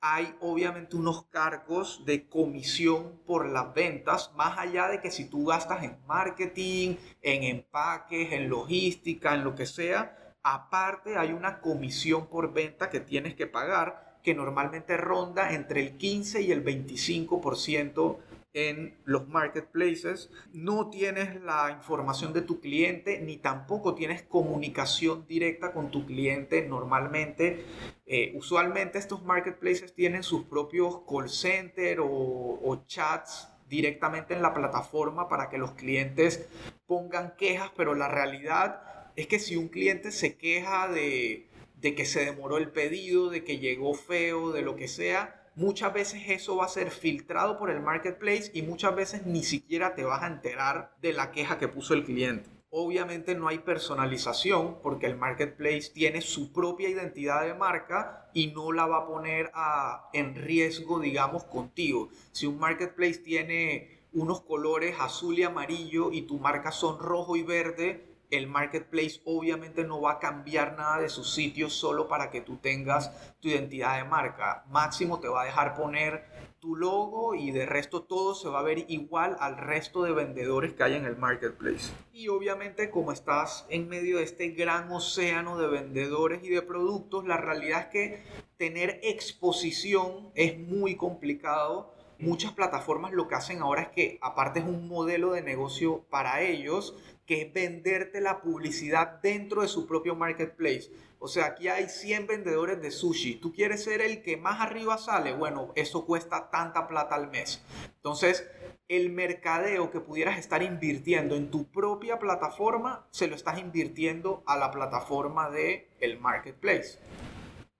Hay 0.00 0.34
obviamente 0.40 0.96
unos 0.96 1.24
cargos 1.26 2.04
de 2.04 2.28
comisión 2.28 3.20
por 3.24 3.48
las 3.48 3.72
ventas, 3.72 4.32
más 4.36 4.58
allá 4.58 4.88
de 4.88 5.00
que 5.00 5.10
si 5.10 5.24
tú 5.24 5.46
gastas 5.46 5.84
en 5.84 5.96
marketing, 6.06 6.96
en 7.22 7.44
empaques, 7.44 8.32
en 8.32 8.50
logística, 8.50 9.34
en 9.34 9.44
lo 9.44 9.54
que 9.54 9.66
sea, 9.66 10.34
aparte 10.42 11.16
hay 11.16 11.32
una 11.32 11.60
comisión 11.60 12.26
por 12.26 12.52
venta 12.52 12.90
que 12.90 13.00
tienes 13.00 13.34
que 13.34 13.46
pagar 13.46 14.18
que 14.22 14.34
normalmente 14.34 14.96
ronda 14.96 15.52
entre 15.52 15.80
el 15.80 15.96
15 15.96 16.42
y 16.42 16.52
el 16.52 16.64
25% 16.64 18.18
en 18.54 18.98
los 19.04 19.28
marketplaces, 19.28 20.30
no 20.52 20.90
tienes 20.90 21.40
la 21.42 21.70
información 21.70 22.32
de 22.32 22.42
tu 22.42 22.60
cliente 22.60 23.20
ni 23.20 23.38
tampoco 23.38 23.94
tienes 23.94 24.22
comunicación 24.22 25.26
directa 25.26 25.72
con 25.72 25.90
tu 25.90 26.04
cliente 26.04 26.62
normalmente. 26.62 27.64
Eh, 28.06 28.32
usualmente 28.36 28.98
estos 28.98 29.24
marketplaces 29.24 29.94
tienen 29.94 30.22
sus 30.22 30.44
propios 30.44 31.00
call 31.08 31.30
center 31.30 31.98
o, 32.02 32.84
chats 32.86 33.48
directamente 33.68 34.34
en 34.34 34.42
la 34.42 34.52
plataforma 34.52 35.28
para 35.28 35.48
que 35.48 35.56
los 35.56 35.72
clientes 35.72 36.46
pongan 36.86 37.34
quejas, 37.38 37.70
pero 37.74 37.94
la 37.94 38.08
realidad 38.08 38.82
es 39.16 39.26
que 39.28 39.38
si 39.38 39.56
un 39.56 39.68
cliente 39.68 40.10
se 40.12 40.36
queja 40.36 40.88
de 40.88 41.48
que 41.80 42.04
se 42.04 42.24
demoró 42.24 42.58
el 42.58 42.70
pedido, 42.70 43.30
de 43.30 43.44
que 43.44 43.58
llegó 43.58 43.94
feo, 43.94 44.52
de 44.52 44.62
lo 44.62 44.76
que 44.76 44.88
sea, 44.88 45.41
muchas 45.54 45.92
veces 45.92 46.22
eso 46.28 46.56
va 46.56 46.66
a 46.66 46.68
ser 46.68 46.90
filtrado 46.90 47.58
por 47.58 47.70
el 47.70 47.80
marketplace 47.80 48.50
y 48.54 48.62
muchas 48.62 48.94
veces 48.94 49.26
ni 49.26 49.42
siquiera 49.42 49.94
te 49.94 50.04
vas 50.04 50.22
a 50.22 50.26
enterar 50.26 50.94
de 51.00 51.12
la 51.12 51.30
queja 51.30 51.58
que 51.58 51.68
puso 51.68 51.94
el 51.94 52.04
cliente. 52.04 52.50
Obviamente 52.74 53.34
no 53.34 53.48
hay 53.48 53.58
personalización 53.58 54.78
porque 54.82 55.04
el 55.04 55.18
marketplace 55.18 55.90
tiene 55.92 56.22
su 56.22 56.52
propia 56.54 56.88
identidad 56.88 57.42
de 57.42 57.52
marca 57.52 58.30
y 58.32 58.46
no 58.46 58.72
la 58.72 58.86
va 58.86 58.98
a 58.98 59.06
poner 59.06 59.50
a, 59.52 60.08
en 60.14 60.34
riesgo, 60.34 60.98
digamos, 60.98 61.44
contigo. 61.44 62.08
Si 62.32 62.46
un 62.46 62.58
marketplace 62.58 63.18
tiene 63.18 64.00
unos 64.14 64.40
colores 64.40 64.96
azul 65.00 65.38
y 65.38 65.42
amarillo 65.42 66.12
y 66.12 66.22
tu 66.22 66.38
marca 66.38 66.72
son 66.72 66.98
rojo 66.98 67.36
y 67.36 67.42
verde, 67.42 68.11
el 68.32 68.46
marketplace 68.46 69.20
obviamente 69.26 69.84
no 69.84 70.00
va 70.00 70.12
a 70.12 70.18
cambiar 70.18 70.76
nada 70.76 71.00
de 71.00 71.10
su 71.10 71.22
sitio 71.22 71.68
solo 71.68 72.08
para 72.08 72.30
que 72.30 72.40
tú 72.40 72.56
tengas 72.56 73.12
tu 73.40 73.48
identidad 73.48 73.98
de 73.98 74.08
marca. 74.08 74.64
Máximo 74.68 75.20
te 75.20 75.28
va 75.28 75.42
a 75.42 75.44
dejar 75.44 75.74
poner 75.74 76.24
tu 76.58 76.74
logo 76.74 77.34
y 77.34 77.50
de 77.50 77.66
resto 77.66 78.04
todo 78.04 78.34
se 78.34 78.48
va 78.48 78.60
a 78.60 78.62
ver 78.62 78.86
igual 78.88 79.36
al 79.38 79.58
resto 79.58 80.02
de 80.02 80.12
vendedores 80.12 80.72
que 80.72 80.82
hay 80.82 80.94
en 80.94 81.04
el 81.04 81.16
marketplace. 81.16 81.92
Y 82.12 82.28
obviamente 82.28 82.88
como 82.88 83.12
estás 83.12 83.66
en 83.68 83.88
medio 83.88 84.16
de 84.16 84.24
este 84.24 84.48
gran 84.50 84.90
océano 84.90 85.58
de 85.58 85.66
vendedores 85.68 86.42
y 86.42 86.48
de 86.48 86.62
productos, 86.62 87.26
la 87.26 87.36
realidad 87.36 87.80
es 87.80 87.86
que 87.86 88.22
tener 88.56 88.98
exposición 89.02 90.30
es 90.34 90.58
muy 90.58 90.96
complicado 90.96 91.92
muchas 92.22 92.52
plataformas 92.52 93.12
lo 93.12 93.28
que 93.28 93.34
hacen 93.34 93.60
ahora 93.60 93.82
es 93.82 93.88
que, 93.88 94.18
aparte 94.22 94.60
es 94.60 94.64
un 94.64 94.88
modelo 94.88 95.32
de 95.32 95.42
negocio 95.42 96.04
para 96.08 96.40
ellos, 96.40 96.96
que 97.26 97.42
es 97.42 97.52
venderte 97.52 98.20
la 98.20 98.40
publicidad 98.40 99.20
dentro 99.22 99.62
de 99.62 99.68
su 99.68 99.86
propio 99.86 100.14
marketplace. 100.14 100.90
O 101.18 101.28
sea, 101.28 101.46
aquí 101.46 101.68
hay 101.68 101.88
100 101.88 102.26
vendedores 102.26 102.80
de 102.82 102.90
sushi. 102.90 103.36
¿Tú 103.36 103.52
quieres 103.52 103.84
ser 103.84 104.00
el 104.00 104.22
que 104.22 104.36
más 104.36 104.60
arriba 104.60 104.98
sale? 104.98 105.34
Bueno, 105.34 105.72
eso 105.76 106.04
cuesta 106.04 106.50
tanta 106.50 106.88
plata 106.88 107.14
al 107.14 107.30
mes. 107.30 107.62
Entonces, 107.96 108.48
el 108.88 109.10
mercadeo 109.10 109.90
que 109.90 110.00
pudieras 110.00 110.38
estar 110.38 110.62
invirtiendo 110.62 111.36
en 111.36 111.50
tu 111.50 111.70
propia 111.70 112.18
plataforma, 112.18 113.06
se 113.10 113.28
lo 113.28 113.36
estás 113.36 113.58
invirtiendo 113.58 114.42
a 114.46 114.56
la 114.56 114.70
plataforma 114.70 115.48
de 115.48 115.88
el 116.00 116.18
marketplace. 116.18 116.98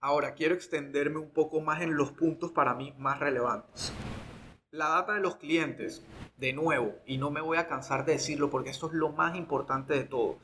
Ahora, 0.01 0.35
quiero 0.35 0.55
extenderme 0.55 1.19
un 1.19 1.31
poco 1.31 1.61
más 1.61 1.83
en 1.83 1.97
los 1.97 2.13
puntos 2.13 2.53
para 2.53 2.75
mí 2.75 2.95
más 2.99 3.19
relevantes. 3.21 3.93
La 4.73 4.89
data 4.89 5.13
de 5.13 5.21
los 5.21 5.37
clientes, 5.37 6.03
de 6.39 6.55
nuevo, 6.55 6.95
y 7.05 7.19
no 7.19 7.31
me 7.31 7.43
voy 7.43 7.59
a 7.59 7.69
cansar 7.69 8.07
de 8.07 8.13
decirlo 8.13 8.49
porque 8.49 8.71
esto 8.71 8.87
es 8.87 8.95
lo 8.95 9.11
más 9.11 9.37
importante 9.37 9.93
de 9.93 10.05
todo. 10.05 10.39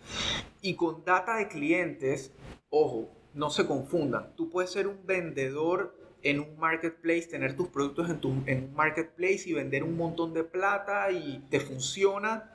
Y 0.60 0.74
con 0.74 1.02
data 1.02 1.36
de 1.36 1.48
clientes, 1.48 2.34
ojo, 2.68 3.08
no 3.32 3.48
se 3.48 3.66
confundan. 3.66 4.36
Tú 4.36 4.50
puedes 4.50 4.70
ser 4.70 4.86
un 4.86 5.06
vendedor 5.06 5.96
en 6.22 6.40
un 6.40 6.58
marketplace, 6.58 7.22
tener 7.22 7.56
tus 7.56 7.68
productos 7.68 8.10
en, 8.10 8.20
tu, 8.20 8.42
en 8.44 8.64
un 8.64 8.74
marketplace 8.74 9.44
y 9.46 9.54
vender 9.54 9.82
un 9.82 9.96
montón 9.96 10.34
de 10.34 10.44
plata 10.44 11.10
y 11.10 11.38
te 11.48 11.58
funciona. 11.58 12.52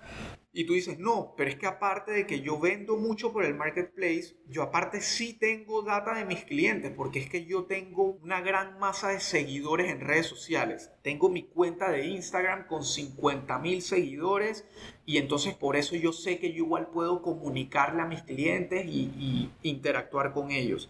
Y 0.56 0.66
tú 0.66 0.74
dices, 0.74 1.00
no, 1.00 1.34
pero 1.36 1.50
es 1.50 1.56
que 1.56 1.66
aparte 1.66 2.12
de 2.12 2.28
que 2.28 2.42
yo 2.42 2.60
vendo 2.60 2.96
mucho 2.96 3.34
por 3.34 3.44
el 3.44 3.56
marketplace, 3.56 4.38
yo 4.48 4.62
aparte 4.62 5.02
sí 5.02 5.34
tengo 5.34 5.82
data 5.82 6.14
de 6.14 6.26
mis 6.26 6.44
clientes, 6.46 6.92
porque 6.96 7.18
es 7.18 7.28
que 7.28 7.46
yo 7.46 7.64
tengo 7.64 8.20
una 8.22 8.40
gran 8.40 8.78
masa 8.78 9.10
de 9.10 9.20
seguidores 9.20 9.90
en 9.90 10.00
redes 10.00 10.28
sociales. 10.28 10.92
Tengo 11.02 11.30
mi 11.30 11.42
cuenta 11.48 11.90
de 11.90 12.06
Instagram 12.06 12.68
con 12.68 12.84
50 12.84 13.58
mil 13.58 13.82
seguidores 13.82 14.68
y 15.08 15.18
entonces 15.18 15.56
por 15.56 15.76
eso 15.76 15.96
yo 15.96 16.14
sé 16.14 16.38
que 16.38 16.52
yo 16.52 16.66
igual 16.66 16.92
puedo 16.92 17.24
comunicarle 17.24 18.04
a 18.04 18.06
mis 18.06 18.22
clientes 18.22 18.86
y, 18.86 19.12
y 19.18 19.52
interactuar 19.64 20.34
con 20.34 20.52
ellos. 20.52 20.88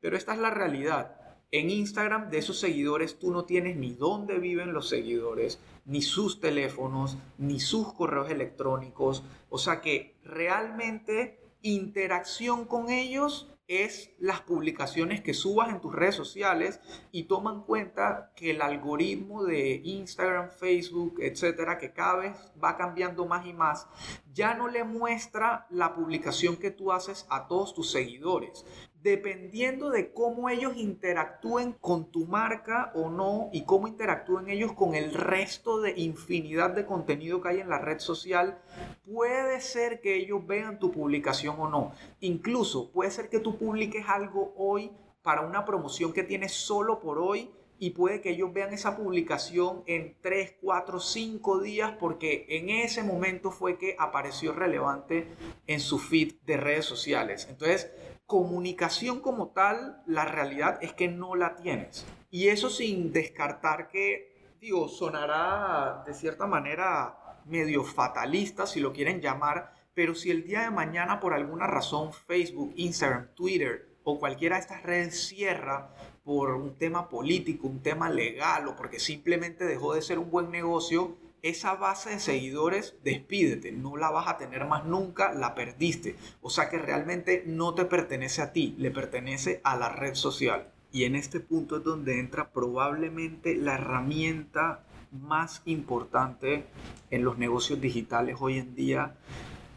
Pero 0.00 0.16
esta 0.16 0.32
es 0.32 0.38
la 0.38 0.50
realidad. 0.50 1.21
En 1.54 1.68
Instagram 1.68 2.30
de 2.30 2.38
esos 2.38 2.58
seguidores 2.58 3.18
tú 3.18 3.30
no 3.30 3.44
tienes 3.44 3.76
ni 3.76 3.92
dónde 3.92 4.38
viven 4.38 4.72
los 4.72 4.88
seguidores, 4.88 5.60
ni 5.84 6.00
sus 6.00 6.40
teléfonos, 6.40 7.18
ni 7.36 7.60
sus 7.60 7.92
correos 7.92 8.30
electrónicos. 8.30 9.22
O 9.50 9.58
sea 9.58 9.82
que 9.82 10.18
realmente 10.24 11.38
interacción 11.60 12.64
con 12.64 12.88
ellos 12.88 13.52
es 13.68 14.10
las 14.18 14.40
publicaciones 14.40 15.20
que 15.20 15.34
subas 15.34 15.68
en 15.68 15.80
tus 15.80 15.94
redes 15.94 16.14
sociales 16.14 16.80
y 17.10 17.24
toma 17.24 17.52
en 17.52 17.60
cuenta 17.60 18.32
que 18.34 18.52
el 18.52 18.62
algoritmo 18.62 19.44
de 19.44 19.80
Instagram, 19.84 20.50
Facebook, 20.50 21.16
etcétera, 21.20 21.78
que 21.78 21.92
cada 21.92 22.16
vez 22.16 22.52
va 22.62 22.76
cambiando 22.76 23.26
más 23.26 23.46
y 23.46 23.52
más, 23.52 23.86
ya 24.32 24.54
no 24.54 24.68
le 24.68 24.84
muestra 24.84 25.66
la 25.70 25.94
publicación 25.94 26.56
que 26.56 26.70
tú 26.70 26.92
haces 26.92 27.26
a 27.30 27.46
todos 27.46 27.74
tus 27.74 27.90
seguidores, 27.90 28.64
dependiendo 29.02 29.90
de 29.90 30.12
cómo 30.12 30.48
ellos 30.48 30.76
interactúen 30.76 31.72
con 31.80 32.10
tu 32.10 32.26
marca 32.26 32.92
o 32.94 33.10
no 33.10 33.50
y 33.52 33.64
cómo 33.64 33.88
interactúen 33.88 34.48
ellos 34.48 34.72
con 34.72 34.94
el 34.94 35.12
resto 35.12 35.80
de 35.80 35.94
infinidad 35.96 36.70
de 36.70 36.86
contenido 36.86 37.40
que 37.40 37.48
hay 37.48 37.60
en 37.60 37.68
la 37.68 37.78
red 37.78 37.98
social, 37.98 38.60
puede 39.04 39.60
ser 39.60 40.00
que 40.00 40.16
ellos 40.16 40.46
vean 40.46 40.78
tu 40.78 40.92
publicación 40.92 41.56
o 41.58 41.68
no. 41.68 41.92
Incluso 42.20 42.92
puede 42.92 43.10
ser 43.10 43.28
que 43.28 43.40
tú 43.40 43.58
publiques 43.58 44.08
algo 44.08 44.54
hoy 44.56 44.92
para 45.22 45.42
una 45.42 45.64
promoción 45.64 46.12
que 46.12 46.22
tienes 46.22 46.52
solo 46.52 47.00
por 47.00 47.18
hoy 47.18 47.50
y 47.82 47.90
puede 47.90 48.20
que 48.20 48.30
ellos 48.30 48.52
vean 48.52 48.72
esa 48.72 48.96
publicación 48.96 49.82
en 49.86 50.16
3, 50.20 50.58
4, 50.60 51.00
5 51.00 51.60
días 51.60 51.94
porque 51.98 52.46
en 52.48 52.70
ese 52.70 53.02
momento 53.02 53.50
fue 53.50 53.76
que 53.76 53.96
apareció 53.98 54.52
relevante 54.52 55.26
en 55.66 55.80
su 55.80 55.98
feed 55.98 56.34
de 56.46 56.58
redes 56.58 56.84
sociales. 56.84 57.48
Entonces, 57.50 57.90
comunicación 58.32 59.20
como 59.20 59.48
tal, 59.48 60.02
la 60.06 60.24
realidad 60.24 60.78
es 60.80 60.94
que 60.94 61.06
no 61.06 61.34
la 61.34 61.54
tienes. 61.54 62.06
Y 62.30 62.48
eso 62.48 62.70
sin 62.70 63.12
descartar 63.12 63.90
que, 63.90 64.54
digo, 64.58 64.88
sonará 64.88 66.02
de 66.06 66.14
cierta 66.14 66.46
manera 66.46 67.42
medio 67.44 67.84
fatalista, 67.84 68.66
si 68.66 68.80
lo 68.80 68.94
quieren 68.94 69.20
llamar, 69.20 69.74
pero 69.92 70.14
si 70.14 70.30
el 70.30 70.46
día 70.46 70.62
de 70.62 70.70
mañana 70.70 71.20
por 71.20 71.34
alguna 71.34 71.66
razón 71.66 72.14
Facebook, 72.14 72.72
Instagram, 72.76 73.34
Twitter 73.34 73.98
o 74.02 74.18
cualquiera 74.18 74.56
de 74.56 74.62
estas 74.62 74.82
redes 74.82 75.28
cierra 75.28 75.90
por 76.24 76.54
un 76.54 76.78
tema 76.78 77.10
político, 77.10 77.66
un 77.68 77.82
tema 77.82 78.08
legal 78.08 78.66
o 78.66 78.76
porque 78.76 78.98
simplemente 78.98 79.66
dejó 79.66 79.92
de 79.92 80.00
ser 80.00 80.18
un 80.18 80.30
buen 80.30 80.50
negocio, 80.50 81.18
esa 81.42 81.74
base 81.74 82.10
de 82.10 82.20
seguidores, 82.20 82.94
despídete, 83.02 83.72
no 83.72 83.96
la 83.96 84.10
vas 84.10 84.28
a 84.28 84.36
tener 84.38 84.64
más 84.64 84.84
nunca, 84.84 85.34
la 85.34 85.54
perdiste. 85.54 86.16
O 86.40 86.50
sea 86.50 86.70
que 86.70 86.78
realmente 86.78 87.42
no 87.46 87.74
te 87.74 87.84
pertenece 87.84 88.42
a 88.42 88.52
ti, 88.52 88.76
le 88.78 88.92
pertenece 88.92 89.60
a 89.64 89.76
la 89.76 89.88
red 89.88 90.14
social. 90.14 90.72
Y 90.92 91.04
en 91.04 91.16
este 91.16 91.40
punto 91.40 91.78
es 91.78 91.84
donde 91.84 92.20
entra 92.20 92.50
probablemente 92.50 93.56
la 93.56 93.74
herramienta 93.74 94.84
más 95.10 95.62
importante 95.64 96.64
en 97.10 97.24
los 97.24 97.38
negocios 97.38 97.80
digitales 97.80 98.36
hoy 98.38 98.58
en 98.58 98.74
día. 98.74 99.16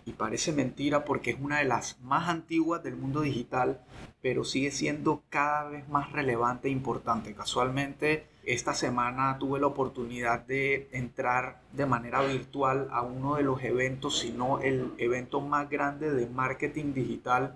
Y 0.05 0.13
parece 0.13 0.51
mentira 0.51 1.03
porque 1.03 1.31
es 1.31 1.37
una 1.39 1.59
de 1.59 1.65
las 1.65 1.99
más 2.01 2.29
antiguas 2.29 2.83
del 2.83 2.95
mundo 2.95 3.21
digital, 3.21 3.81
pero 4.21 4.43
sigue 4.43 4.71
siendo 4.71 5.23
cada 5.29 5.69
vez 5.69 5.89
más 5.89 6.11
relevante 6.11 6.67
e 6.67 6.71
importante. 6.71 7.33
Casualmente, 7.33 8.27
esta 8.43 8.75
semana 8.75 9.37
tuve 9.39 9.59
la 9.59 9.67
oportunidad 9.67 10.41
de 10.41 10.87
entrar 10.91 11.61
de 11.73 11.87
manera 11.87 12.21
virtual 12.21 12.87
a 12.91 13.01
uno 13.01 13.35
de 13.35 13.43
los 13.43 13.63
eventos, 13.63 14.19
si 14.19 14.31
no 14.31 14.59
el 14.59 14.93
evento 14.99 15.41
más 15.41 15.69
grande 15.69 16.11
de 16.11 16.27
marketing 16.27 16.93
digital 16.93 17.55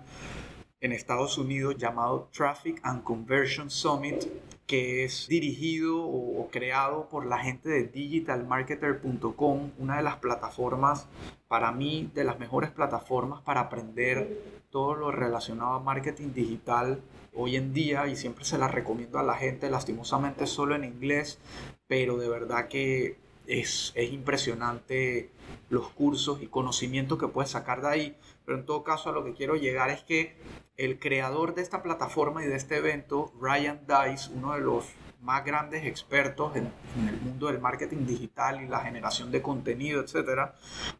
en 0.80 0.92
Estados 0.92 1.38
Unidos 1.38 1.76
llamado 1.76 2.28
Traffic 2.32 2.80
and 2.82 3.04
Conversion 3.04 3.70
Summit, 3.70 4.24
que 4.70 5.02
es 5.02 5.26
dirigido 5.26 6.00
o, 6.00 6.48
creado 6.48 7.08
por 7.08 7.26
la 7.26 7.38
gente 7.38 7.68
de 7.68 7.88
digitalmarketer.com, 7.88 9.72
una 9.78 9.96
de 9.96 10.04
las 10.04 10.18
plataformas, 10.18 11.08
para 11.48 11.72
mí, 11.72 12.08
de 12.14 12.22
las 12.22 12.38
mejores 12.38 12.70
plataformas 12.70 13.42
para 13.42 13.62
aprender 13.62 14.62
todo 14.70 14.94
lo 14.94 15.10
relacionado 15.10 15.72
a 15.72 15.80
marketing 15.80 16.32
digital 16.34 17.00
hoy 17.34 17.56
en 17.56 17.74
día 17.74 18.06
y 18.06 18.14
siempre 18.14 18.44
se 18.44 18.58
la 18.58 18.68
recomiendo 18.68 19.18
a 19.18 19.24
la 19.24 19.34
gente, 19.34 19.68
lastimosamente 19.70 20.46
solo 20.46 20.76
en 20.76 20.84
inglés, 20.84 21.40
pero 21.88 22.16
de 22.16 22.28
verdad 22.28 22.68
que 22.68 23.16
es, 23.48 23.90
es 23.96 24.12
impresionante 24.12 25.30
los 25.68 25.88
cursos 25.88 26.42
y 26.42 26.46
conocimientos 26.46 27.18
que 27.18 27.26
puedes 27.26 27.50
sacar 27.50 27.82
de 27.82 27.88
ahí. 27.88 28.16
Pero 28.44 28.58
en 28.58 28.66
todo 28.66 28.84
caso 28.84 29.08
a 29.08 29.12
lo 29.12 29.24
que 29.24 29.34
quiero 29.34 29.56
llegar 29.56 29.90
es 29.90 30.02
que 30.02 30.36
el 30.80 30.98
creador 30.98 31.54
de 31.54 31.62
esta 31.62 31.82
plataforma 31.82 32.42
y 32.42 32.46
de 32.46 32.56
este 32.56 32.78
evento, 32.78 33.32
Ryan 33.38 33.80
Dice, 33.86 34.30
uno 34.34 34.54
de 34.54 34.60
los 34.60 34.86
más 35.20 35.44
grandes 35.44 35.84
expertos 35.84 36.56
en, 36.56 36.72
en, 36.98 37.08
el 37.08 37.20
mundo 37.20 37.48
del 37.48 37.60
marketing 37.60 38.06
digital 38.06 38.62
y 38.62 38.66
la 38.66 38.80
generación 38.80 39.30
de 39.30 39.42
contenido, 39.42 40.00
etc., 40.00 40.52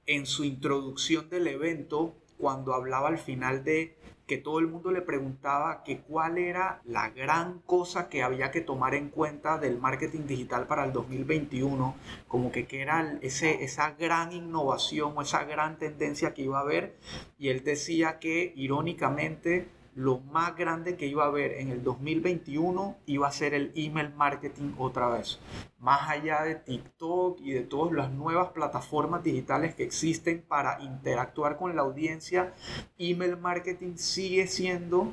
en 0.06 0.26
su 0.26 0.44
introducción 0.44 1.30
del 1.30 1.46
evento, 1.46 2.14
cuando 2.36 2.74
hablaba 2.74 3.08
al 3.08 3.18
final 3.18 3.64
de 3.64 3.96
que 4.30 4.38
todo 4.38 4.60
el 4.60 4.68
mundo 4.68 4.92
le 4.92 5.02
preguntaba 5.02 5.82
que 5.82 6.02
cuál 6.02 6.38
era 6.38 6.82
la 6.84 7.10
gran 7.10 7.58
cosa 7.66 8.08
que 8.08 8.22
había 8.22 8.52
que 8.52 8.60
tomar 8.60 8.94
en 8.94 9.08
cuenta 9.08 9.58
del 9.58 9.80
marketing 9.80 10.28
digital 10.28 10.68
para 10.68 10.84
el 10.84 10.92
2021, 10.92 11.96
como 12.28 12.52
que, 12.52 12.64
que 12.64 12.80
era 12.80 13.18
ese, 13.22 13.64
esa 13.64 13.90
gran 13.98 14.30
innovación 14.30 15.14
o 15.16 15.22
esa 15.22 15.42
gran 15.42 15.78
tendencia 15.78 16.32
que 16.32 16.42
iba 16.42 16.58
a 16.58 16.62
haber. 16.62 16.94
Y 17.40 17.48
él 17.48 17.64
decía 17.64 18.20
que 18.20 18.52
irónicamente 18.54 19.66
lo 19.94 20.18
más 20.18 20.56
grande 20.56 20.96
que 20.96 21.06
iba 21.06 21.24
a 21.24 21.28
haber 21.28 21.52
en 21.52 21.70
el 21.70 21.82
2021 21.82 22.96
iba 23.06 23.26
a 23.26 23.32
ser 23.32 23.54
el 23.54 23.72
email 23.74 24.14
marketing 24.14 24.74
otra 24.78 25.08
vez. 25.08 25.40
Más 25.78 26.08
allá 26.08 26.42
de 26.42 26.54
TikTok 26.54 27.40
y 27.40 27.52
de 27.52 27.62
todas 27.62 27.92
las 27.92 28.10
nuevas 28.10 28.50
plataformas 28.50 29.24
digitales 29.24 29.74
que 29.74 29.82
existen 29.82 30.44
para 30.46 30.80
interactuar 30.82 31.56
con 31.56 31.74
la 31.74 31.82
audiencia, 31.82 32.54
email 32.98 33.36
marketing 33.36 33.96
sigue 33.96 34.46
siendo 34.46 35.12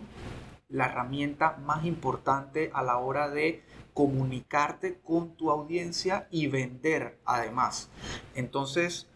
la 0.69 0.85
herramienta 0.85 1.57
más 1.65 1.85
importante 1.85 2.69
a 2.73 2.83
la 2.83 2.97
hora 2.97 3.29
de 3.29 3.63
comunicarte 3.93 4.99
con 4.99 5.35
tu 5.35 5.49
audiencia 5.49 6.27
y 6.29 6.47
vender 6.47 7.19
además. 7.25 7.89
Entonces, 8.35 9.07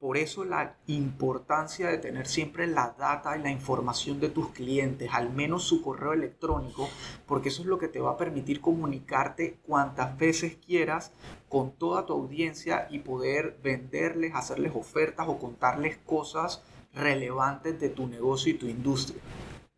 por 0.00 0.16
eso 0.16 0.46
la 0.46 0.76
importancia 0.86 1.88
de 1.88 1.98
tener 1.98 2.26
siempre 2.26 2.66
la 2.66 2.94
data 2.98 3.36
y 3.36 3.42
la 3.42 3.50
información 3.50 4.18
de 4.18 4.30
tus 4.30 4.48
clientes, 4.48 5.10
al 5.12 5.30
menos 5.30 5.64
su 5.64 5.82
correo 5.82 6.14
electrónico, 6.14 6.88
porque 7.26 7.50
eso 7.50 7.60
es 7.60 7.68
lo 7.68 7.78
que 7.78 7.88
te 7.88 8.00
va 8.00 8.12
a 8.12 8.16
permitir 8.16 8.62
comunicarte 8.62 9.58
cuantas 9.66 10.16
veces 10.16 10.56
quieras 10.56 11.12
con 11.50 11.72
toda 11.72 12.06
tu 12.06 12.14
audiencia 12.14 12.88
y 12.90 13.00
poder 13.00 13.58
venderles, 13.62 14.34
hacerles 14.34 14.72
ofertas 14.74 15.28
o 15.28 15.38
contarles 15.38 15.98
cosas 15.98 16.62
relevantes 16.94 17.78
de 17.78 17.90
tu 17.90 18.06
negocio 18.06 18.52
y 18.52 18.56
tu 18.56 18.66
industria. 18.66 19.20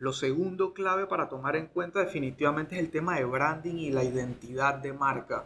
Lo 0.02 0.12
segundo 0.12 0.74
clave 0.74 1.06
para 1.06 1.28
tomar 1.28 1.54
en 1.54 1.68
cuenta 1.68 2.00
definitivamente 2.00 2.74
es 2.74 2.80
el 2.80 2.90
tema 2.90 3.18
de 3.18 3.24
branding 3.24 3.76
y 3.76 3.92
la 3.92 4.02
identidad 4.02 4.74
de 4.74 4.92
marca. 4.92 5.44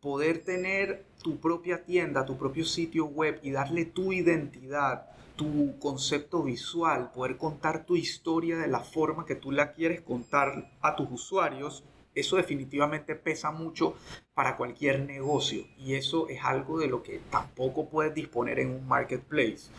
Poder 0.00 0.42
tener 0.42 1.04
tu 1.22 1.38
propia 1.38 1.84
tienda, 1.84 2.26
tu 2.26 2.36
propio 2.36 2.64
sitio 2.64 3.06
web 3.06 3.38
y 3.44 3.52
darle 3.52 3.84
tu 3.84 4.12
identidad, 4.12 5.06
tu 5.36 5.78
concepto 5.78 6.42
visual, 6.42 7.12
poder 7.12 7.36
contar 7.36 7.86
tu 7.86 7.94
historia 7.94 8.56
de 8.56 8.66
la 8.66 8.80
forma 8.80 9.24
que 9.24 9.36
tú 9.36 9.52
la 9.52 9.72
quieres 9.72 10.00
contar 10.00 10.72
a 10.80 10.96
tus 10.96 11.08
usuarios, 11.08 11.84
eso 12.14 12.36
definitivamente 12.36 13.14
pesa 13.14 13.50
mucho 13.50 13.94
para 14.34 14.56
cualquier 14.56 15.00
negocio 15.00 15.64
y 15.78 15.94
eso 15.94 16.28
es 16.28 16.44
algo 16.44 16.78
de 16.78 16.88
lo 16.88 17.02
que 17.02 17.20
tampoco 17.30 17.88
puedes 17.88 18.14
disponer 18.14 18.58
en 18.58 18.70
un 18.70 18.86
marketplace. 18.86 19.70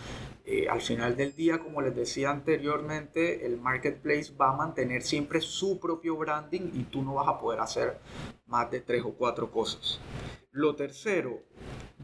Eh, 0.45 0.67
al 0.67 0.81
final 0.81 1.15
del 1.15 1.35
día, 1.35 1.59
como 1.59 1.81
les 1.81 1.95
decía 1.95 2.29
anteriormente, 2.29 3.45
el 3.45 3.59
marketplace 3.61 4.33
va 4.39 4.49
a 4.49 4.57
mantener 4.57 5.01
siempre 5.01 5.39
su 5.39 5.79
propio 5.79 6.17
branding 6.17 6.71
y 6.73 6.83
tú 6.83 7.01
no 7.01 7.13
vas 7.15 7.27
a 7.29 7.39
poder 7.39 7.61
hacer 7.61 7.99
más 8.45 8.69
de 8.69 8.81
tres 8.81 9.03
o 9.05 9.13
cuatro 9.13 9.49
cosas. 9.51 10.01
Lo 10.51 10.75
tercero, 10.75 11.41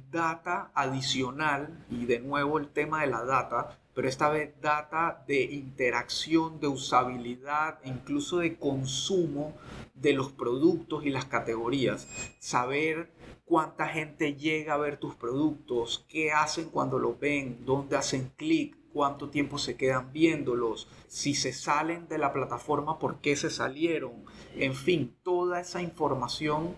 data 0.09 0.71
adicional 0.73 1.85
y 1.89 2.05
de 2.05 2.19
nuevo 2.19 2.57
el 2.57 2.69
tema 2.69 3.01
de 3.01 3.07
la 3.07 3.23
data, 3.23 3.79
pero 3.99 4.07
esta 4.07 4.29
vez 4.29 4.53
data 4.61 5.25
de 5.27 5.41
interacción, 5.43 6.61
de 6.61 6.69
usabilidad 6.69 7.79
e 7.83 7.89
incluso 7.89 8.37
de 8.37 8.55
consumo 8.55 9.57
de 9.93 10.13
los 10.13 10.31
productos 10.31 11.05
y 11.05 11.09
las 11.09 11.25
categorías. 11.25 12.07
Saber 12.39 13.11
cuánta 13.43 13.89
gente 13.89 14.35
llega 14.35 14.75
a 14.75 14.77
ver 14.77 14.95
tus 14.95 15.15
productos, 15.15 16.05
qué 16.07 16.31
hacen 16.31 16.69
cuando 16.69 16.97
los 16.97 17.19
ven, 17.19 17.65
dónde 17.65 17.97
hacen 17.97 18.31
clic, 18.37 18.77
cuánto 18.93 19.29
tiempo 19.29 19.57
se 19.57 19.75
quedan 19.75 20.13
viéndolos, 20.13 20.87
si 21.09 21.33
se 21.33 21.51
salen 21.51 22.07
de 22.07 22.19
la 22.19 22.31
plataforma, 22.31 22.99
por 22.99 23.19
qué 23.19 23.35
se 23.35 23.49
salieron, 23.49 24.23
en 24.55 24.75
fin, 24.75 25.13
toda 25.23 25.59
esa 25.59 25.81
información 25.81 26.73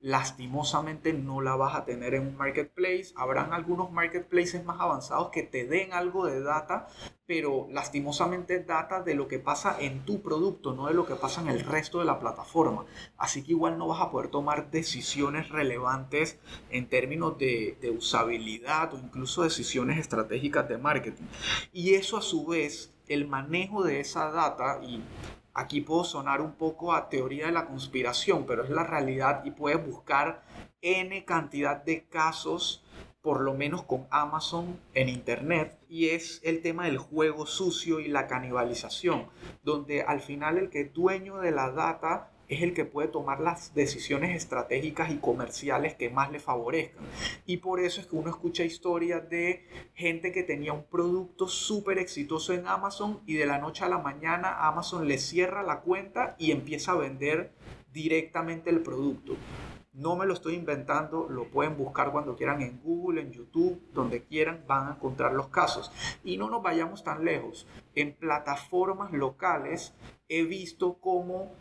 lastimosamente 0.00 1.12
no 1.12 1.42
la 1.42 1.56
vas 1.56 1.74
a 1.74 1.84
tener 1.84 2.14
en 2.14 2.26
un 2.26 2.36
marketplace. 2.36 3.12
Habrán 3.16 3.52
algunos 3.52 3.92
marketplaces 3.92 4.64
más 4.64 4.80
avanzados 4.80 5.28
que 5.28 5.42
te 5.42 5.66
den 5.66 5.92
algo 5.92 6.26
de 6.26 6.40
data, 6.40 6.88
pero 7.26 7.68
lastimosamente 7.70 8.60
data 8.60 9.02
de 9.02 9.14
lo 9.14 9.28
que 9.28 9.38
pasa 9.38 9.76
en 9.78 10.04
tu 10.06 10.22
producto, 10.22 10.72
no 10.72 10.86
de 10.86 10.94
lo 10.94 11.06
que 11.06 11.16
pasa 11.16 11.42
en 11.42 11.48
el 11.48 11.60
resto 11.60 11.98
de 11.98 12.06
la 12.06 12.18
plataforma. 12.18 12.86
Así 13.18 13.42
que 13.42 13.52
igual 13.52 13.76
no 13.76 13.88
vas 13.88 14.00
a 14.00 14.10
poder 14.10 14.30
tomar 14.30 14.70
decisiones 14.70 15.50
relevantes 15.50 16.38
en 16.70 16.88
términos 16.88 17.36
de, 17.36 17.76
de 17.80 17.90
usabilidad 17.90 18.94
o 18.94 18.98
incluso 18.98 19.42
decisiones 19.42 19.98
estratégicas 19.98 20.66
de 20.68 20.78
marketing. 20.78 21.26
Y 21.72 21.94
eso 21.94 22.16
a 22.16 22.22
su 22.22 22.46
vez, 22.46 22.94
el 23.06 23.28
manejo 23.28 23.82
de 23.82 24.00
esa 24.00 24.30
data 24.30 24.80
y 24.82 25.02
Aquí 25.52 25.80
puedo 25.80 26.04
sonar 26.04 26.40
un 26.40 26.52
poco 26.52 26.92
a 26.92 27.08
teoría 27.08 27.46
de 27.46 27.52
la 27.52 27.66
conspiración, 27.66 28.46
pero 28.46 28.64
es 28.64 28.70
la 28.70 28.84
realidad 28.84 29.44
y 29.44 29.50
puedes 29.50 29.84
buscar 29.84 30.42
N 30.80 31.24
cantidad 31.24 31.82
de 31.82 32.06
casos, 32.06 32.84
por 33.20 33.40
lo 33.40 33.54
menos 33.54 33.82
con 33.82 34.06
Amazon 34.10 34.78
en 34.94 35.08
Internet, 35.08 35.78
y 35.88 36.10
es 36.10 36.40
el 36.44 36.62
tema 36.62 36.84
del 36.84 36.98
juego 36.98 37.46
sucio 37.46 37.98
y 38.00 38.08
la 38.08 38.28
canibalización, 38.28 39.26
donde 39.62 40.02
al 40.02 40.20
final 40.20 40.56
el 40.56 40.70
que 40.70 40.82
es 40.82 40.92
dueño 40.92 41.38
de 41.38 41.50
la 41.50 41.70
data 41.72 42.30
es 42.50 42.62
el 42.62 42.74
que 42.74 42.84
puede 42.84 43.08
tomar 43.08 43.40
las 43.40 43.74
decisiones 43.74 44.36
estratégicas 44.36 45.10
y 45.12 45.18
comerciales 45.18 45.94
que 45.94 46.10
más 46.10 46.32
le 46.32 46.40
favorezcan. 46.40 47.04
Y 47.46 47.58
por 47.58 47.78
eso 47.78 48.00
es 48.00 48.08
que 48.08 48.16
uno 48.16 48.28
escucha 48.28 48.64
historias 48.64 49.30
de 49.30 49.64
gente 49.94 50.32
que 50.32 50.42
tenía 50.42 50.72
un 50.72 50.84
producto 50.84 51.46
súper 51.46 51.98
exitoso 51.98 52.52
en 52.52 52.66
Amazon 52.66 53.20
y 53.24 53.34
de 53.34 53.46
la 53.46 53.58
noche 53.58 53.84
a 53.84 53.88
la 53.88 53.98
mañana 53.98 54.66
Amazon 54.66 55.06
le 55.06 55.18
cierra 55.18 55.62
la 55.62 55.80
cuenta 55.80 56.34
y 56.38 56.50
empieza 56.50 56.92
a 56.92 56.96
vender 56.96 57.52
directamente 57.92 58.70
el 58.70 58.80
producto. 58.80 59.36
No 60.00 60.16
me 60.16 60.24
lo 60.24 60.32
estoy 60.32 60.54
inventando, 60.54 61.28
lo 61.28 61.50
pueden 61.50 61.76
buscar 61.76 62.10
cuando 62.10 62.34
quieran 62.34 62.62
en 62.62 62.80
Google, 62.82 63.20
en 63.20 63.32
YouTube, 63.32 63.82
donde 63.92 64.22
quieran, 64.24 64.64
van 64.66 64.88
a 64.88 64.90
encontrar 64.92 65.34
los 65.34 65.48
casos. 65.48 65.92
Y 66.24 66.38
no 66.38 66.48
nos 66.48 66.62
vayamos 66.62 67.04
tan 67.04 67.22
lejos. 67.22 67.66
En 67.94 68.14
plataformas 68.14 69.12
locales 69.12 69.92
he 70.30 70.44
visto 70.44 70.94
cómo, 71.02 71.52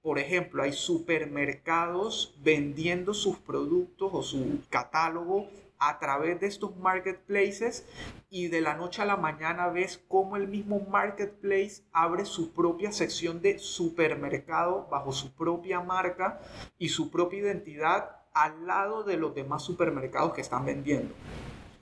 por 0.00 0.20
ejemplo, 0.20 0.62
hay 0.62 0.74
supermercados 0.74 2.38
vendiendo 2.40 3.14
sus 3.14 3.36
productos 3.38 4.10
o 4.12 4.22
su 4.22 4.60
catálogo 4.70 5.48
a 5.78 5.98
través 5.98 6.40
de 6.40 6.46
estos 6.46 6.76
marketplaces 6.76 7.86
y 8.30 8.48
de 8.48 8.60
la 8.60 8.74
noche 8.74 9.02
a 9.02 9.06
la 9.06 9.16
mañana 9.16 9.68
ves 9.68 10.02
cómo 10.08 10.36
el 10.36 10.48
mismo 10.48 10.80
marketplace 10.80 11.82
abre 11.92 12.24
su 12.24 12.52
propia 12.52 12.92
sección 12.92 13.40
de 13.40 13.58
supermercado 13.58 14.86
bajo 14.90 15.12
su 15.12 15.32
propia 15.32 15.80
marca 15.80 16.40
y 16.78 16.88
su 16.88 17.10
propia 17.10 17.40
identidad 17.40 18.16
al 18.34 18.66
lado 18.66 19.02
de 19.02 19.16
los 19.16 19.34
demás 19.34 19.62
supermercados 19.62 20.32
que 20.34 20.40
están 20.40 20.64
vendiendo. 20.64 21.14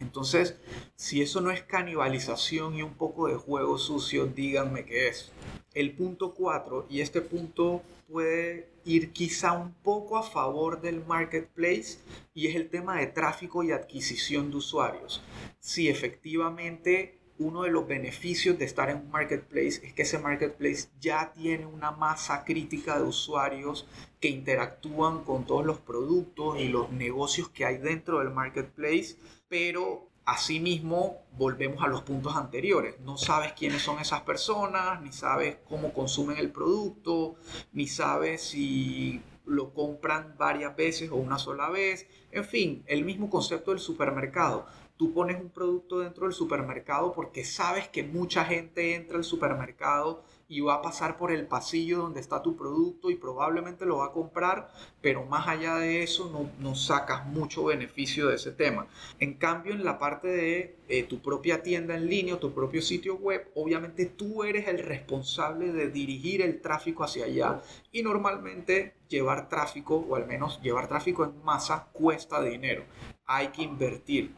Entonces, 0.00 0.56
si 0.94 1.22
eso 1.22 1.40
no 1.40 1.50
es 1.50 1.62
canibalización 1.62 2.74
y 2.74 2.82
un 2.82 2.94
poco 2.94 3.28
de 3.28 3.34
juego 3.34 3.78
sucio, 3.78 4.26
díganme 4.26 4.84
qué 4.84 5.08
es. 5.08 5.32
El 5.76 5.92
punto 5.92 6.32
4, 6.32 6.86
y 6.88 7.02
este 7.02 7.20
punto 7.20 7.82
puede 8.10 8.66
ir 8.86 9.12
quizá 9.12 9.52
un 9.52 9.74
poco 9.74 10.16
a 10.16 10.22
favor 10.22 10.80
del 10.80 11.04
marketplace, 11.04 11.98
y 12.32 12.46
es 12.46 12.56
el 12.56 12.70
tema 12.70 12.96
de 12.96 13.08
tráfico 13.08 13.62
y 13.62 13.72
adquisición 13.72 14.50
de 14.50 14.56
usuarios. 14.56 15.22
Si 15.60 15.90
efectivamente 15.90 17.18
uno 17.38 17.64
de 17.64 17.70
los 17.70 17.86
beneficios 17.86 18.58
de 18.58 18.64
estar 18.64 18.88
en 18.88 18.96
un 18.96 19.10
marketplace 19.10 19.86
es 19.86 19.92
que 19.92 20.00
ese 20.00 20.18
marketplace 20.18 20.88
ya 20.98 21.34
tiene 21.34 21.66
una 21.66 21.90
masa 21.90 22.46
crítica 22.46 22.98
de 22.98 23.04
usuarios 23.04 23.86
que 24.18 24.28
interactúan 24.28 25.24
con 25.24 25.44
todos 25.44 25.66
los 25.66 25.78
productos 25.78 26.58
y 26.58 26.68
los 26.68 26.90
negocios 26.90 27.50
que 27.50 27.66
hay 27.66 27.76
dentro 27.76 28.20
del 28.20 28.30
marketplace, 28.30 29.16
pero 29.50 30.08
Asimismo, 30.26 31.22
volvemos 31.38 31.84
a 31.84 31.86
los 31.86 32.02
puntos 32.02 32.34
anteriores. 32.34 32.98
No 33.00 33.16
sabes 33.16 33.52
quiénes 33.52 33.82
son 33.82 34.00
esas 34.00 34.22
personas, 34.22 35.00
ni 35.00 35.12
sabes 35.12 35.58
cómo 35.68 35.92
consumen 35.92 36.36
el 36.38 36.50
producto, 36.50 37.36
ni 37.72 37.86
sabes 37.86 38.42
si 38.42 39.22
lo 39.44 39.72
compran 39.72 40.34
varias 40.36 40.74
veces 40.74 41.10
o 41.10 41.14
una 41.14 41.38
sola 41.38 41.70
vez. 41.70 42.08
En 42.32 42.44
fin, 42.44 42.82
el 42.88 43.04
mismo 43.04 43.30
concepto 43.30 43.70
del 43.70 43.78
supermercado. 43.78 44.66
Tú 44.96 45.12
pones 45.12 45.40
un 45.40 45.50
producto 45.50 46.00
dentro 46.00 46.24
del 46.24 46.34
supermercado 46.34 47.12
porque 47.12 47.44
sabes 47.44 47.86
que 47.86 48.02
mucha 48.02 48.44
gente 48.44 48.96
entra 48.96 49.18
al 49.18 49.24
supermercado 49.24 50.24
y 50.48 50.60
va 50.60 50.74
a 50.74 50.82
pasar 50.82 51.16
por 51.16 51.32
el 51.32 51.46
pasillo 51.46 51.98
donde 51.98 52.20
está 52.20 52.42
tu 52.42 52.56
producto 52.56 53.10
y 53.10 53.16
probablemente 53.16 53.84
lo 53.84 53.98
va 53.98 54.06
a 54.06 54.12
comprar, 54.12 54.70
pero 55.00 55.24
más 55.24 55.48
allá 55.48 55.76
de 55.76 56.02
eso 56.02 56.30
no, 56.30 56.50
no 56.60 56.74
sacas 56.74 57.26
mucho 57.26 57.64
beneficio 57.64 58.28
de 58.28 58.36
ese 58.36 58.52
tema. 58.52 58.86
En 59.18 59.34
cambio, 59.34 59.72
en 59.72 59.84
la 59.84 59.98
parte 59.98 60.28
de 60.28 60.76
eh, 60.88 61.02
tu 61.02 61.20
propia 61.20 61.62
tienda 61.62 61.96
en 61.96 62.06
línea 62.06 62.38
tu 62.38 62.52
propio 62.52 62.80
sitio 62.80 63.16
web, 63.16 63.50
obviamente 63.54 64.06
tú 64.06 64.44
eres 64.44 64.68
el 64.68 64.78
responsable 64.78 65.72
de 65.72 65.90
dirigir 65.90 66.42
el 66.42 66.60
tráfico 66.60 67.02
hacia 67.02 67.24
allá 67.24 67.60
y 67.90 68.02
normalmente 68.02 68.94
llevar 69.08 69.48
tráfico 69.48 69.96
o 70.08 70.16
al 70.16 70.26
menos 70.26 70.60
llevar 70.62 70.88
tráfico 70.88 71.24
en 71.24 71.42
masa 71.42 71.88
cuesta 71.92 72.40
dinero. 72.42 72.84
Hay 73.26 73.48
que 73.48 73.62
invertir. 73.62 74.34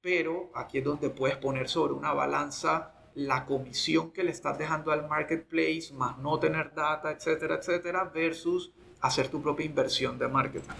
Pero 0.00 0.50
aquí 0.54 0.78
es 0.78 0.84
donde 0.84 1.10
puedes 1.10 1.36
poner 1.36 1.68
sobre 1.68 1.94
una 1.94 2.12
balanza 2.12 2.92
la 3.14 3.46
comisión 3.46 4.12
que 4.12 4.24
le 4.24 4.30
estás 4.30 4.58
dejando 4.58 4.92
al 4.92 5.08
marketplace, 5.08 5.92
más 5.92 6.18
no 6.18 6.38
tener 6.38 6.74
data, 6.74 7.10
etcétera, 7.10 7.56
etcétera, 7.56 8.04
versus 8.04 8.72
hacer 9.00 9.28
tu 9.28 9.42
propia 9.42 9.66
inversión 9.66 10.18
de 10.18 10.28
marketing. 10.28 10.70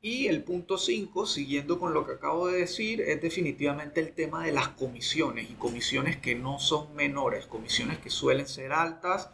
Y 0.00 0.28
el 0.28 0.44
punto 0.44 0.78
5, 0.78 1.26
siguiendo 1.26 1.80
con 1.80 1.92
lo 1.92 2.06
que 2.06 2.12
acabo 2.12 2.46
de 2.46 2.60
decir, 2.60 3.00
es 3.00 3.20
definitivamente 3.20 4.00
el 4.00 4.12
tema 4.12 4.44
de 4.44 4.52
las 4.52 4.68
comisiones 4.68 5.50
y 5.50 5.54
comisiones 5.54 6.16
que 6.18 6.36
no 6.36 6.60
son 6.60 6.94
menores, 6.94 7.46
comisiones 7.46 7.98
que 7.98 8.08
suelen 8.08 8.46
ser 8.46 8.72
altas, 8.72 9.30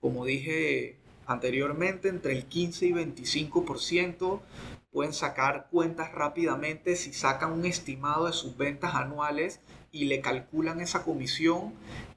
como 0.00 0.26
dije 0.26 1.00
anteriormente, 1.26 2.08
entre 2.08 2.32
el 2.32 2.44
15 2.44 2.86
y 2.86 2.92
25%. 2.92 4.40
Pueden 4.90 5.14
sacar 5.14 5.68
cuentas 5.70 6.12
rápidamente 6.12 6.94
si 6.96 7.14
sacan 7.14 7.52
un 7.52 7.64
estimado 7.64 8.26
de 8.26 8.34
sus 8.34 8.58
ventas 8.58 8.94
anuales 8.94 9.60
y 9.92 10.06
le 10.06 10.20
calculan 10.20 10.80
esa 10.80 11.04
comisión, 11.04 11.74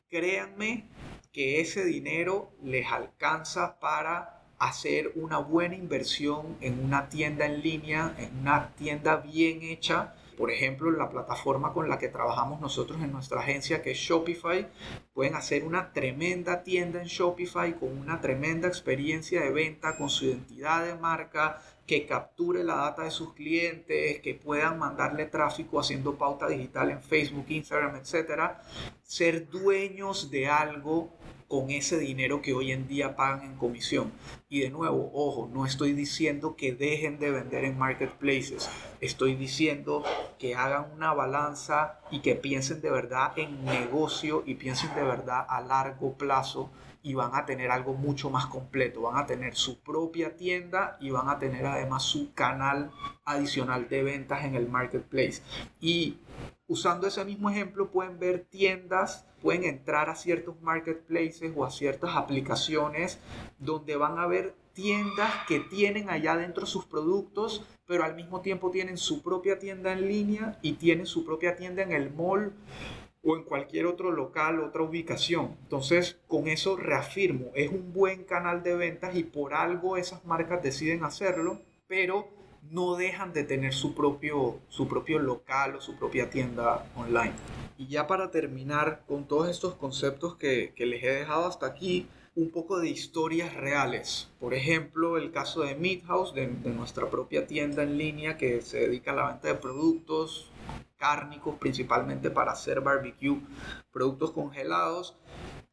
créanme 0.10 0.86
que 1.32 1.60
ese 1.60 1.84
dinero 1.84 2.54
les 2.64 2.92
alcanza 2.92 3.80
para 3.80 4.42
hacer 4.58 5.12
una 5.16 5.38
buena 5.38 5.76
inversión 5.76 6.58
en 6.62 6.84
una 6.84 7.10
tienda 7.10 7.46
en 7.46 7.62
línea, 7.62 8.16
en 8.18 8.40
una 8.40 8.74
tienda 8.76 9.18
bien 9.18 9.62
hecha. 9.62 10.16
Por 10.38 10.52
ejemplo, 10.52 10.92
la 10.92 11.10
plataforma 11.10 11.74
con 11.74 11.90
la 11.90 11.98
que 11.98 12.10
trabajamos 12.10 12.60
nosotros 12.60 13.02
en 13.02 13.12
nuestra 13.12 13.42
agencia, 13.42 13.82
que 13.82 13.92
es 13.92 13.98
Shopify, 13.98 14.68
pueden 15.14 15.36
hacer 15.36 15.64
una 15.64 15.94
tremenda 15.94 16.64
tienda 16.64 17.02
en 17.02 17.08
Shopify 17.08 17.74
con 17.74 17.98
una 17.98 18.22
tremenda 18.22 18.68
experiencia 18.68 19.42
de 19.42 19.52
venta, 19.52 19.98
con 19.98 20.10
su 20.10 20.26
identidad 20.26 20.86
de 20.86 20.96
marca, 20.96 21.62
que 21.86 22.06
capture 22.06 22.64
la 22.64 22.76
data 22.76 23.04
de 23.04 23.12
sus 23.12 23.34
clientes, 23.34 24.20
que 24.22 24.34
puedan 24.34 24.80
mandarle 24.80 25.26
tráfico 25.26 25.80
haciendo 25.80 26.16
pauta 26.16 26.48
digital 26.48 26.90
en 26.90 27.02
Facebook, 27.02 27.46
Instagram, 27.50 27.96
etcétera, 27.98 28.62
ser 29.04 29.50
dueños 29.50 30.32
de 30.32 30.48
algo 30.48 31.14
con 31.48 31.70
ese 31.70 32.00
dinero 32.00 32.42
que 32.42 32.54
hoy 32.54 32.72
en 32.72 32.88
día 32.88 33.16
pagan 33.16 33.44
en 33.44 33.56
comisión. 33.56 34.12
Y 34.50 34.62
de 34.62 34.72
nuevo, 34.72 35.12
ojo, 35.14 35.48
no 35.54 35.66
estoy 35.66 35.94
diciendo 35.94 36.56
que 36.56 36.74
dejen 36.74 37.20
de 37.20 37.30
vender 37.30 37.66
en 37.66 37.78
marketplaces, 37.78 38.68
estoy 39.00 39.36
diciendo 39.36 40.04
que 40.40 40.56
hagan 40.56 40.92
una 40.94 41.14
balanza 41.14 42.00
y 42.10 42.20
que 42.22 42.36
piensen 42.36 42.82
de 42.82 42.90
verdad 42.90 43.38
en 43.38 43.64
negocio 43.64 44.44
y 44.46 44.56
piensen 44.56 44.94
de 44.96 45.04
verdad 45.04 45.46
a 45.48 45.62
largo 45.62 46.14
plazo 46.14 46.72
y 47.06 47.14
van 47.14 47.36
a 47.36 47.46
tener 47.46 47.70
algo 47.70 47.94
mucho 47.94 48.32
más 48.32 48.48
completo. 48.48 49.04
Van 49.04 49.18
a 49.18 49.28
tener 49.28 49.56
su 49.56 49.80
propia 49.80 50.36
tienda 50.36 50.98
y 51.00 51.12
van 51.12 51.30
a 51.30 51.38
tener 51.38 51.64
además 51.64 52.02
su 52.02 52.34
canal 52.34 52.90
adicional 53.24 53.88
de 53.88 54.02
ventas 54.02 54.44
en 54.44 54.56
el 54.56 54.68
marketplace. 54.68 55.44
Y 55.80 56.18
usando 56.68 57.06
ese 57.06 57.24
mismo 57.24 57.52
ejemplo 57.52 57.92
pueden 57.92 58.18
ver 58.18 58.40
tiendas, 58.50 59.28
pueden 59.44 59.66
entrar 59.66 60.10
a 60.10 60.16
ciertos 60.16 60.60
marketplaces 60.64 61.54
o 61.56 61.64
a 61.64 61.70
ciertas 61.70 62.16
aplicaciones 62.16 63.20
donde 63.60 63.98
van 63.98 64.18
a 64.18 64.26
ver 64.26 64.56
tiendas 64.74 65.32
que 65.48 65.60
tienen 65.60 66.10
allá 66.10 66.36
dentro 66.36 66.66
sus 66.66 66.86
productos, 66.86 67.64
pero 67.86 68.04
al 68.04 68.16
mismo 68.16 68.42
tiempo 68.42 68.72
tienen 68.72 68.98
su 68.98 69.22
propia 69.22 69.60
tienda 69.60 69.94
en 69.94 70.08
línea 70.08 70.58
y 70.64 70.74
tienen 70.74 71.06
su 71.06 71.24
propia 71.24 71.56
tienda 71.56 71.84
en 71.84 71.92
el 71.92 72.12
mall 72.12 72.52
o 73.26 73.36
en 73.36 73.44
cualquier 73.44 73.88
otro 73.88 74.12
local, 74.12 74.60
otra 74.62 74.84
ubicación. 74.84 75.58
Entonces, 75.64 76.18
con 76.28 76.48
eso 76.48 76.78
reafirmo, 76.78 77.48
es 77.56 77.72
un 77.72 77.92
buen 77.92 78.24
canal 78.24 78.62
de 78.62 78.76
ventas 78.76 79.16
y 79.16 79.24
por 79.24 79.54
algo 79.56 79.98
esas 79.98 80.24
marcas 80.26 80.62
deciden 80.62 81.04
hacerlo, 81.04 81.60
pero 81.88 82.30
no 82.70 82.96
dejan 82.96 83.34
de 83.34 83.44
tener 83.44 83.74
su 83.74 83.96
propio, 83.96 84.60
su 84.70 84.88
propio 84.88 85.20
local 85.20 85.76
o 85.76 85.82
su 85.82 85.96
propia 85.96 86.30
tienda 86.30 86.86
online. 86.96 87.34
Y 87.78 87.88
ya 87.88 88.08
para 88.08 88.32
terminar 88.32 89.04
con 89.08 89.28
todos 89.28 89.50
estos 89.50 89.74
conceptos 89.76 90.36
que, 90.36 90.74
que 90.76 90.86
les 90.86 91.04
he 91.04 91.10
dejado 91.10 91.48
hasta 91.48 91.66
aquí, 91.66 92.08
un 92.36 92.52
poco 92.52 92.80
de 92.80 92.90
historias 92.90 93.54
reales. 93.54 94.30
Por 94.40 94.54
ejemplo, 94.54 95.18
el 95.18 95.32
caso 95.32 95.62
de 95.62 95.76
Meat 95.76 96.04
House, 96.06 96.34
de, 96.34 96.48
de, 96.48 96.70
nuestra 96.72 97.10
propia 97.10 97.48
tienda 97.48 97.84
en 97.84 97.98
línea 97.98 98.38
que 98.38 98.62
se 98.62 98.80
dedica 98.82 99.12
a 99.12 99.16
la 99.16 99.28
venta 99.30 99.48
de 99.48 99.56
productos 99.56 100.52
cárnicos, 101.06 101.56
principalmente 101.60 102.32
para 102.32 102.54
hacer 102.54 102.82
barbecue, 102.82 103.40
productos 103.92 104.32
congelados. 104.32 105.16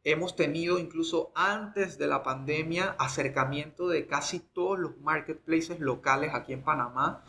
Hemos 0.04 0.36
tenido 0.36 0.78
incluso 0.78 1.32
antes 1.34 1.96
de 1.96 2.06
la 2.06 2.22
pandemia 2.22 2.94
acercamiento 2.98 3.88
de 3.88 4.06
casi 4.06 4.40
todos 4.40 4.78
los 4.78 4.98
marketplaces 4.98 5.80
locales 5.80 6.34
aquí 6.34 6.52
en 6.52 6.62
Panamá 6.62 7.24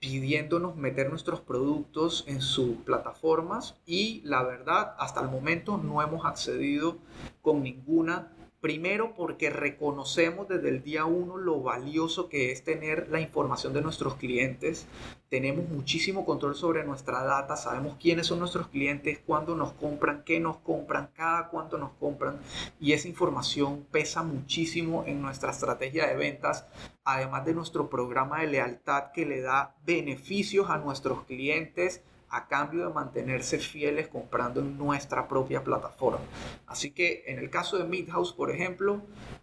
pidiéndonos 0.00 0.74
meter 0.74 1.08
nuestros 1.08 1.40
productos 1.40 2.24
en 2.26 2.40
sus 2.40 2.76
plataformas 2.78 3.76
y 3.86 4.20
la 4.24 4.42
verdad 4.42 4.96
hasta 4.98 5.20
el 5.20 5.28
momento 5.28 5.78
no 5.78 6.02
hemos 6.02 6.26
accedido 6.26 6.98
con 7.40 7.62
ninguna 7.62 8.32
Primero 8.64 9.12
porque 9.14 9.50
reconocemos 9.50 10.48
desde 10.48 10.70
el 10.70 10.82
día 10.82 11.04
uno 11.04 11.36
lo 11.36 11.60
valioso 11.60 12.30
que 12.30 12.50
es 12.50 12.64
tener 12.64 13.10
la 13.10 13.20
información 13.20 13.74
de 13.74 13.82
nuestros 13.82 14.14
clientes. 14.14 14.86
Tenemos 15.34 15.68
muchísimo 15.68 16.24
control 16.24 16.54
sobre 16.54 16.84
nuestra 16.84 17.24
data, 17.24 17.56
sabemos 17.56 17.96
quiénes 18.00 18.28
son 18.28 18.38
nuestros 18.38 18.68
clientes, 18.68 19.18
cuándo 19.18 19.56
nos 19.56 19.72
compran, 19.72 20.22
qué 20.24 20.38
nos 20.38 20.58
compran, 20.58 21.10
cada 21.12 21.48
cuánto 21.48 21.76
nos 21.76 21.90
compran. 21.94 22.38
Y 22.78 22.92
esa 22.92 23.08
información 23.08 23.84
pesa 23.90 24.22
muchísimo 24.22 25.02
en 25.08 25.20
nuestra 25.20 25.50
estrategia 25.50 26.06
de 26.06 26.14
ventas, 26.14 26.68
además 27.02 27.44
de 27.44 27.52
nuestro 27.52 27.90
programa 27.90 28.42
de 28.42 28.46
lealtad 28.46 29.10
que 29.12 29.26
le 29.26 29.40
da 29.40 29.74
beneficios 29.84 30.70
a 30.70 30.78
nuestros 30.78 31.24
clientes 31.24 32.04
a 32.28 32.46
cambio 32.46 32.86
de 32.86 32.94
mantenerse 32.94 33.58
fieles 33.58 34.06
comprando 34.06 34.60
en 34.60 34.78
nuestra 34.78 35.26
propia 35.26 35.64
plataforma. 35.64 36.20
Así 36.68 36.92
que 36.92 37.24
en 37.26 37.40
el 37.40 37.50
caso 37.50 37.76
de 37.76 37.82
Midhouse, 37.82 38.32
por 38.32 38.52
ejemplo, 38.52 39.02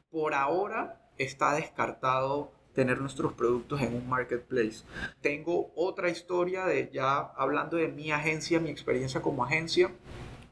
por 0.10 0.36
ahora 0.36 1.02
está 1.18 1.54
descartado 1.56 2.61
tener 2.74 3.00
nuestros 3.00 3.34
productos 3.34 3.82
en 3.82 3.96
un 3.96 4.08
marketplace. 4.08 4.84
Tengo 5.22 5.72
otra 5.76 6.10
historia 6.10 6.66
de 6.66 6.90
ya 6.92 7.20
hablando 7.20 7.78
de 7.78 7.88
mi 7.88 8.12
agencia, 8.12 8.60
mi 8.60 8.70
experiencia 8.70 9.22
como 9.22 9.44
agencia, 9.44 9.92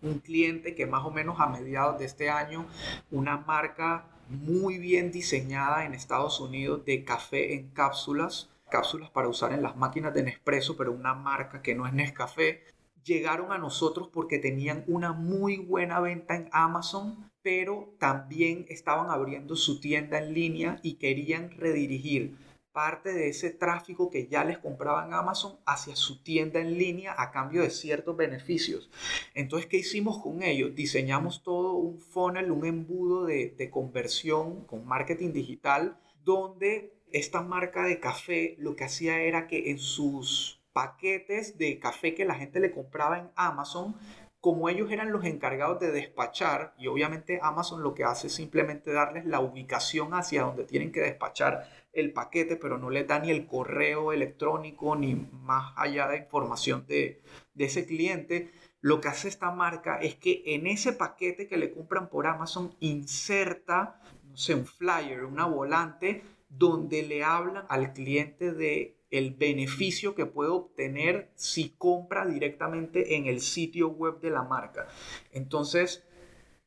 un 0.02 0.20
cliente 0.20 0.76
que 0.76 0.86
más 0.86 1.06
o 1.06 1.12
menos 1.12 1.40
a 1.40 1.48
mediados 1.48 2.00
de 2.00 2.06
este 2.06 2.30
año, 2.30 2.66
una 3.12 3.38
marca 3.38 4.06
muy 4.30 4.78
bien 4.78 5.12
diseñada 5.12 5.86
en 5.86 5.94
Estados 5.94 6.40
Unidos 6.40 6.86
de 6.86 7.04
café 7.04 7.56
en 7.56 7.70
cápsulas, 7.70 8.50
cápsulas 8.70 9.10
para 9.10 9.28
usar 9.28 9.52
en 9.54 9.64
las 9.64 9.76
máquinas 9.76 10.14
de 10.14 10.24
Nespresso, 10.24 10.78
pero 10.78 10.92
una 10.92 11.14
marca 11.14 11.62
que 11.62 11.76
no 11.76 11.88
es 11.88 11.94
Nescafé, 11.94 12.64
llegaron 13.04 13.52
a 13.52 13.58
nosotros 13.58 14.10
porque 14.14 14.38
tenían 14.38 14.84
una 14.88 15.14
muy 15.14 15.58
buena 15.58 16.00
venta 16.00 16.36
en 16.36 16.50
Amazon, 16.52 17.29
pero 17.42 17.96
también 18.00 18.66
estaban 18.70 19.10
abriendo 19.10 19.56
su 19.56 19.80
tienda 19.80 20.18
en 20.18 20.34
línea 20.34 20.80
y 20.84 20.96
querían 20.96 21.52
redirigir 21.52 22.36
parte 22.72 23.14
de 23.14 23.30
ese 23.30 23.50
tráfico 23.50 24.10
que 24.10 24.28
ya 24.28 24.44
les 24.44 24.60
compraba 24.60 25.06
en 25.06 25.14
Amazon 25.14 25.58
hacia 25.66 25.96
su 25.96 26.22
tienda 26.22 26.60
en 26.60 26.78
línea 26.78 27.16
a 27.18 27.32
cambio 27.32 27.62
de 27.62 27.72
ciertos 27.72 28.16
beneficios. 28.16 28.90
Entonces, 29.34 29.68
¿qué 29.68 29.78
hicimos 29.78 30.20
con 30.20 30.44
ellos? 30.44 30.76
Diseñamos 30.76 31.44
todo 31.44 31.74
un 31.74 32.00
funnel, 32.00 32.52
un 32.52 32.66
embudo 32.66 33.26
de, 33.26 33.50
de 33.58 33.70
conversión 33.70 34.66
con 34.66 34.86
marketing 34.86 35.34
digital, 35.34 35.98
donde 36.24 36.94
esta 37.12 37.42
marca 37.42 37.84
de 37.84 38.00
café 38.00 38.56
lo 38.60 38.76
que 38.76 38.84
hacía 38.84 39.20
era 39.22 39.48
que 39.48 39.72
en 39.72 39.80
sus 39.80 40.62
paquetes 40.74 41.58
de 41.58 41.80
café 41.80 42.14
que 42.14 42.26
la 42.26 42.36
gente 42.36 42.60
le 42.60 42.72
compraba 42.72 43.20
en 43.20 43.32
Amazon, 43.36 43.96
como 44.42 44.70
ellos 44.70 44.90
eran 44.92 45.12
los 45.12 45.26
encargados 45.26 45.80
de 45.80 45.92
despachar, 45.92 46.74
y 46.78 46.88
obviamente 46.88 47.40
Amazon 47.42 47.84
lo 47.84 47.94
que 47.94 48.06
hace 48.06 48.28
es 48.28 48.34
simplemente 48.34 48.94
darles 48.94 49.26
la 49.26 49.42
ubicación 49.42 50.14
hacia 50.14 50.44
donde 50.44 50.64
tienen 50.64 50.94
que 50.94 51.02
despachar 51.02 51.68
el 51.92 52.14
paquete, 52.14 52.56
pero 52.56 52.78
no 52.78 52.90
les 52.90 53.06
da 53.06 53.20
ni 53.20 53.32
el 53.32 53.46
correo 53.48 54.14
electrónico 54.14 54.96
ni 54.96 55.16
más 55.16 55.74
allá 55.76 56.08
de 56.08 56.18
información 56.18 56.86
de, 56.88 57.22
ese 57.58 57.86
cliente. 57.86 58.52
Lo 58.80 59.02
que 59.02 59.10
hace 59.10 59.28
esta 59.28 59.52
marca 59.52 59.98
es 59.98 60.16
que 60.16 60.42
en 60.46 60.68
ese 60.68 60.94
paquete 60.94 61.48
que 61.48 61.58
le 61.58 61.74
compran 61.74 62.10
por 62.10 62.26
Amazon 62.26 62.76
inserta, 62.80 64.00
no 64.24 64.38
sé, 64.38 64.56
un 64.56 64.66
flyer, 64.66 65.26
una 65.26 65.46
volante, 65.46 66.24
donde 66.48 67.04
le 67.04 67.24
hablan 67.26 67.66
al 67.68 67.92
cliente 67.92 68.54
de 68.54 68.99
el 69.12 69.32
beneficio 69.32 70.16
que 70.16 70.26
puede 70.26 70.52
obtener 70.52 71.32
si 71.36 71.70
compra 71.78 72.26
directamente 72.26 73.16
en 73.16 73.26
el 73.26 73.42
sitio 73.42 73.90
web 73.90 74.20
de 74.20 74.30
la 74.30 74.44
marca. 74.44 74.88
Entonces, 75.32 76.06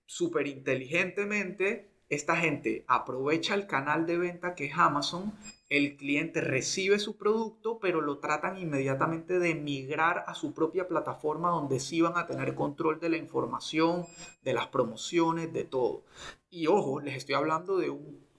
súper 0.06 0.46
inteligentemente, 0.46 1.92
esta 2.08 2.36
gente 2.36 2.84
aprovecha 2.88 3.54
el 3.54 3.66
canal 3.66 4.04
de 4.06 4.18
venta 4.18 4.54
que 4.54 4.66
es 4.66 4.76
Amazon, 4.76 5.32
el 5.70 5.96
cliente 5.96 6.42
recibe 6.42 6.98
su 6.98 7.16
producto, 7.16 7.78
pero 7.80 8.02
lo 8.02 8.18
tratan 8.18 8.58
inmediatamente 8.58 9.38
de 9.38 9.54
migrar 9.54 10.24
a 10.26 10.34
su 10.34 10.52
propia 10.52 10.86
plataforma 10.86 11.48
donde 11.48 11.80
sí 11.80 12.02
van 12.02 12.18
a 12.18 12.26
tener 12.26 12.54
control 12.54 13.00
de 13.00 13.08
la 13.08 13.16
información, 13.16 14.04
de 14.42 14.52
las 14.52 14.66
promociones, 14.66 15.50
de 15.54 15.64
todo. 15.64 16.04
Y 16.50 16.66
ojo, 16.66 17.00
les 17.00 17.16
estoy 17.16 17.34
hablando 17.36 17.78
de 17.78 17.88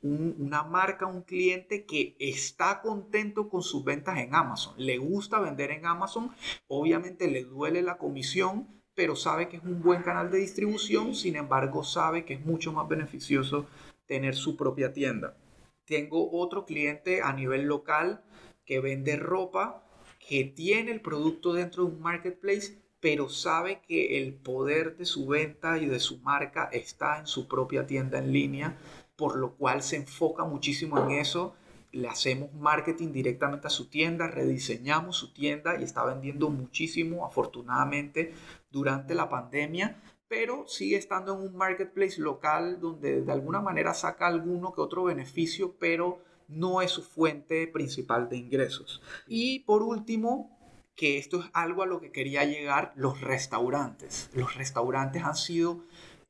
una 0.04 0.64
marca, 0.64 1.08
un 1.08 1.24
cliente 1.24 1.86
que 1.86 2.16
está 2.20 2.82
contento 2.82 3.50
con 3.50 3.62
sus 3.62 3.84
ventas 3.84 4.18
en 4.20 4.36
Amazon, 4.36 4.76
le 4.78 4.98
gusta 4.98 5.40
vender 5.40 5.72
en 5.72 5.86
Amazon, 5.86 6.32
obviamente 6.68 7.32
le 7.32 7.46
duele 7.46 7.82
la 7.82 7.98
comisión, 7.98 8.68
pero 8.96 9.16
sabe 9.16 9.50
que 9.50 9.58
es 9.58 9.64
un 9.64 9.82
buen 9.82 10.04
canal 10.04 10.30
de 10.30 10.40
distribución, 10.40 11.16
sin 11.16 11.36
embargo 11.38 11.84
sabe 11.84 12.26
que 12.26 12.36
es 12.36 12.46
mucho 12.46 12.74
más 12.74 12.88
beneficioso 12.88 13.66
tener 14.06 14.36
su 14.36 14.58
propia 14.58 14.94
tienda. 14.94 15.38
Tengo 15.86 16.32
otro 16.32 16.66
cliente 16.66 17.22
a 17.22 17.34
nivel 17.34 17.64
local 17.64 18.24
que 18.66 18.80
vende 18.80 19.16
ropa, 19.16 19.84
que 20.20 20.44
tiene 20.44 20.92
el 20.92 21.02
producto 21.02 21.54
dentro 21.54 21.86
de 21.86 21.96
un 21.96 22.02
marketplace, 22.02 22.84
pero 23.00 23.28
sabe 23.28 23.82
que 23.86 24.22
el 24.22 24.36
poder 24.36 24.96
de 24.96 25.06
su 25.06 25.28
venta 25.28 25.78
y 25.78 25.88
de 25.88 26.00
su 26.00 26.20
marca 26.20 26.70
está 26.72 27.20
en 27.20 27.28
su 27.28 27.50
propia 27.50 27.86
tienda 27.86 28.20
en 28.20 28.32
línea, 28.32 28.78
por 29.16 29.36
lo 29.38 29.56
cual 29.56 29.84
se 29.84 29.98
enfoca 29.98 30.44
muchísimo 30.44 30.98
en 31.04 31.12
eso 31.20 31.56
le 31.94 32.08
hacemos 32.08 32.52
marketing 32.54 33.12
directamente 33.12 33.68
a 33.68 33.70
su 33.70 33.88
tienda, 33.88 34.28
rediseñamos 34.28 35.16
su 35.16 35.32
tienda 35.32 35.80
y 35.80 35.84
está 35.84 36.04
vendiendo 36.04 36.50
muchísimo, 36.50 37.24
afortunadamente, 37.24 38.34
durante 38.72 39.14
la 39.14 39.30
pandemia, 39.30 40.02
pero 40.28 40.68
sigue 40.68 40.98
estando 40.98 41.36
en 41.36 41.42
un 41.42 41.56
marketplace 41.56 42.20
local 42.20 42.80
donde 42.82 43.22
de 43.22 43.32
alguna 43.32 43.62
manera 43.62 43.94
saca 43.94 44.26
alguno 44.26 44.74
que 44.74 44.82
otro 44.82 45.04
beneficio, 45.04 45.76
pero 45.80 46.20
no 46.48 46.82
es 46.82 46.90
su 46.90 47.04
fuente 47.04 47.68
principal 47.68 48.28
de 48.28 48.38
ingresos. 48.38 49.04
Y 49.28 49.60
por 49.60 49.84
último, 49.84 50.58
que 50.96 51.20
esto 51.20 51.42
es 51.42 51.46
algo 51.54 51.84
a 51.84 51.88
lo 51.88 52.02
que 52.02 52.12
quería 52.12 52.44
llegar, 52.44 52.94
los 52.96 53.22
restaurantes. 53.22 54.32
Los 54.34 54.56
restaurantes 54.56 55.24
han 55.24 55.36
sido 55.36 55.84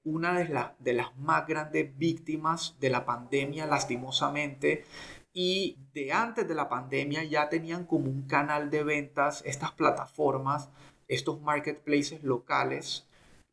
una 0.03 0.37
de, 0.37 0.65
de 0.79 0.93
las 0.93 1.15
más 1.17 1.47
grandes 1.47 1.97
víctimas 1.97 2.75
de 2.79 2.89
la 2.89 3.05
pandemia, 3.05 3.65
lastimosamente 3.65 4.85
y 5.33 5.79
de 5.93 6.11
antes 6.13 6.47
de 6.47 6.53
la 6.53 6.69
pandemia 6.69 7.23
ya 7.23 7.49
tenían 7.49 7.85
como 7.85 8.05
un 8.05 8.27
canal 8.27 8.69
de 8.69 8.83
ventas 8.83 9.41
estas 9.45 9.71
plataformas, 9.71 10.69
estos 11.07 11.41
marketplaces 11.41 12.23
locales. 12.23 13.07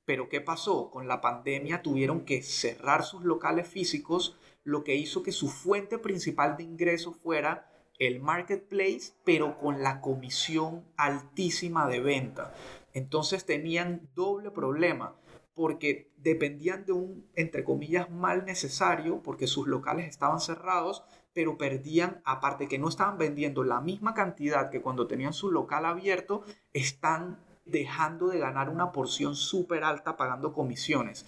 Pero 0.05 0.29
¿qué 0.29 0.43
pasó? 0.43 0.91
Con 0.91 1.09
la 1.09 1.23
pandemia 1.23 1.83
tuvieron 1.83 2.27
que 2.27 2.43
cerrar 2.43 3.05
sus 3.05 3.25
locales 3.25 3.67
físicos, 3.67 4.37
lo 4.63 4.85
que 4.85 4.95
hizo 4.95 5.23
que 5.23 5.33
su 5.33 5.49
fuente 5.49 5.99
principal 5.99 6.57
de 6.59 6.65
ingreso 6.65 7.13
fuera 7.13 7.67
el 7.99 8.21
marketplace, 8.21 9.15
pero 9.25 9.59
con 9.59 9.83
la 9.83 10.01
comisión 10.01 10.85
altísima 10.97 11.87
de 11.87 12.01
venta. 12.01 12.55
Entonces 12.93 13.47
tenían 13.47 14.11
doble 14.15 14.51
problema 14.51 15.15
porque 15.55 16.11
dependían 16.17 16.85
de 16.85 16.93
un, 16.93 17.29
entre 17.35 17.65
comillas, 17.65 18.11
mal 18.11 18.45
necesario, 18.45 19.23
porque 19.23 19.47
sus 19.47 19.67
locales 19.67 20.09
estaban 20.09 20.41
cerrados, 20.41 21.05
pero 21.33 21.59
perdían, 21.59 22.21
aparte 22.25 22.69
que 22.69 22.79
no 22.79 22.89
estaban 22.89 23.19
vendiendo 23.19 23.63
la 23.63 23.81
misma 23.81 24.15
cantidad 24.15 24.71
que 24.71 24.81
cuando 24.81 25.07
tenían 25.07 25.33
su 25.33 25.51
local 25.51 25.85
abierto, 25.85 26.43
están 26.73 27.39
dejando 27.65 28.29
de 28.29 28.39
ganar 28.39 28.69
una 28.69 28.93
porción 28.93 29.37
súper 29.37 29.85
alta 29.85 30.17
pagando 30.17 30.53
comisiones. 30.53 31.27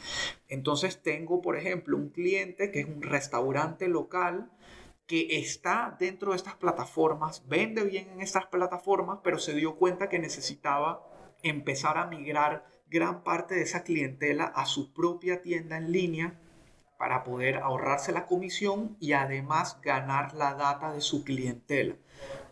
Entonces 0.49 1.03
tengo, 1.03 1.41
por 1.41 1.57
ejemplo, 1.57 1.97
un 1.97 2.09
cliente 2.09 2.71
que 2.71 2.81
es 2.81 2.87
un 2.87 3.03
restaurante 3.03 3.89
local 3.89 4.51
que 5.07 5.39
está 5.39 5.97
dentro 5.99 6.31
de 6.31 6.37
estas 6.37 6.55
plataformas, 6.55 7.47
vende 7.47 7.85
bien 7.85 8.09
en 8.11 8.21
estas 8.21 8.47
plataformas, 8.47 9.19
pero 9.23 9.39
se 9.39 9.55
dio 9.55 9.77
cuenta 9.77 10.09
que 10.09 10.19
necesitaba 10.19 11.07
empezar 11.43 11.99
a 11.99 12.07
migrar 12.07 12.65
gran 12.93 13.25
parte 13.25 13.55
de 13.55 13.63
esa 13.63 13.83
clientela 13.83 14.45
a 14.45 14.67
su 14.67 14.93
propia 14.93 15.41
tienda 15.41 15.79
en 15.79 15.91
línea 15.91 16.39
para 16.99 17.25
poder 17.25 17.57
ahorrarse 17.57 18.13
la 18.13 18.27
comisión 18.27 18.97
y 19.01 19.15
además 19.15 19.81
ganar 19.83 20.35
la 20.35 20.55
data 20.55 20.93
de 20.93 21.01
su 21.01 21.25
clientela. 21.25 21.97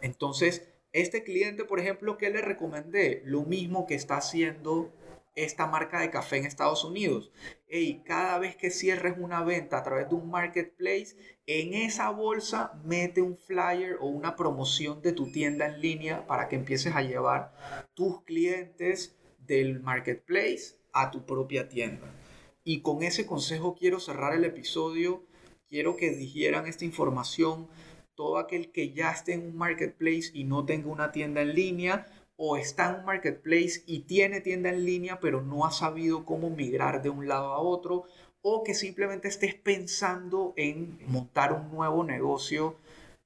Entonces, 0.00 0.66
este 0.92 1.22
cliente, 1.22 1.64
por 1.64 1.78
ejemplo, 1.78 2.18
¿qué 2.18 2.30
le 2.30 2.40
recomendé? 2.40 3.22
Lo 3.24 3.42
mismo 3.42 3.86
que 3.86 3.94
está 3.94 4.16
haciendo 4.16 4.92
esta 5.36 5.66
marca 5.66 6.00
de 6.00 6.10
café 6.10 6.38
en 6.38 6.46
Estados 6.46 6.84
Unidos. 6.84 7.30
y 7.72 8.00
cada 8.00 8.38
vez 8.38 8.56
que 8.56 8.70
cierres 8.70 9.14
una 9.16 9.44
venta 9.44 9.78
a 9.78 9.84
través 9.84 10.08
de 10.08 10.16
un 10.16 10.28
marketplace, 10.28 11.16
en 11.46 11.74
esa 11.74 12.10
bolsa 12.10 12.72
mete 12.84 13.22
un 13.22 13.36
flyer 13.36 13.98
o 14.00 14.06
una 14.06 14.34
promoción 14.34 15.02
de 15.02 15.12
tu 15.12 15.30
tienda 15.30 15.66
en 15.66 15.80
línea 15.80 16.26
para 16.26 16.48
que 16.48 16.56
empieces 16.56 16.96
a 16.96 17.02
llevar 17.02 17.52
tus 17.94 18.22
clientes 18.24 19.19
del 19.50 19.80
marketplace 19.80 20.76
a 20.92 21.10
tu 21.10 21.26
propia 21.26 21.68
tienda. 21.68 22.14
Y 22.62 22.82
con 22.82 23.02
ese 23.02 23.26
consejo 23.26 23.74
quiero 23.74 23.98
cerrar 23.98 24.32
el 24.32 24.44
episodio. 24.44 25.24
Quiero 25.68 25.96
que 25.96 26.10
dijeran 26.10 26.66
esta 26.66 26.84
información 26.84 27.68
todo 28.14 28.38
aquel 28.38 28.70
que 28.70 28.92
ya 28.92 29.10
esté 29.10 29.32
en 29.32 29.46
un 29.46 29.56
marketplace 29.56 30.30
y 30.34 30.44
no 30.44 30.64
tenga 30.64 30.88
una 30.88 31.10
tienda 31.10 31.42
en 31.42 31.54
línea 31.54 32.06
o 32.36 32.56
está 32.56 32.90
en 32.90 33.00
un 33.00 33.04
marketplace 33.06 33.82
y 33.86 34.00
tiene 34.00 34.40
tienda 34.40 34.68
en 34.70 34.84
línea 34.84 35.18
pero 35.20 35.42
no 35.42 35.66
ha 35.66 35.72
sabido 35.72 36.24
cómo 36.24 36.50
migrar 36.50 37.02
de 37.02 37.10
un 37.10 37.26
lado 37.26 37.52
a 37.52 37.58
otro 37.58 38.04
o 38.42 38.62
que 38.62 38.74
simplemente 38.74 39.28
estés 39.28 39.54
pensando 39.54 40.54
en 40.56 40.98
montar 41.06 41.52
un 41.52 41.70
nuevo 41.70 42.04
negocio 42.04 42.76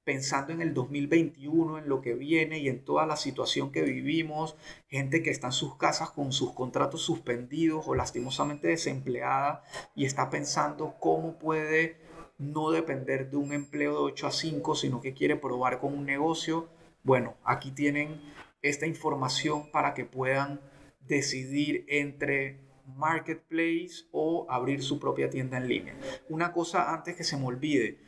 pensando 0.05 0.53
en 0.53 0.61
el 0.61 0.73
2021, 0.73 1.79
en 1.79 1.89
lo 1.89 1.99
que 1.99 2.13
viene 2.13 2.59
y 2.59 2.69
en 2.69 2.85
toda 2.85 3.05
la 3.07 3.17
situación 3.17 3.71
que 3.71 3.81
vivimos, 3.81 4.55
gente 4.87 5.23
que 5.23 5.31
está 5.31 5.47
en 5.47 5.53
sus 5.53 5.75
casas 5.75 6.11
con 6.11 6.31
sus 6.31 6.53
contratos 6.53 7.01
suspendidos 7.01 7.87
o 7.87 7.95
lastimosamente 7.95 8.67
desempleada 8.67 9.63
y 9.95 10.05
está 10.05 10.29
pensando 10.29 10.95
cómo 10.99 11.39
puede 11.39 11.97
no 12.37 12.69
depender 12.69 13.31
de 13.31 13.37
un 13.37 13.51
empleo 13.51 13.93
de 13.93 13.97
8 13.97 14.27
a 14.27 14.31
5, 14.31 14.75
sino 14.75 15.01
que 15.01 15.13
quiere 15.13 15.35
probar 15.37 15.79
con 15.79 15.93
un 15.93 16.05
negocio. 16.05 16.69
Bueno, 17.03 17.35
aquí 17.43 17.71
tienen 17.71 18.21
esta 18.61 18.85
información 18.85 19.71
para 19.71 19.95
que 19.95 20.05
puedan 20.05 20.61
decidir 21.01 21.83
entre 21.87 22.59
marketplace 22.85 24.05
o 24.11 24.45
abrir 24.49 24.83
su 24.83 24.99
propia 24.99 25.31
tienda 25.31 25.57
en 25.57 25.67
línea. 25.67 25.95
Una 26.29 26.51
cosa 26.51 26.93
antes 26.93 27.15
que 27.15 27.23
se 27.23 27.37
me 27.37 27.45
olvide, 27.45 28.04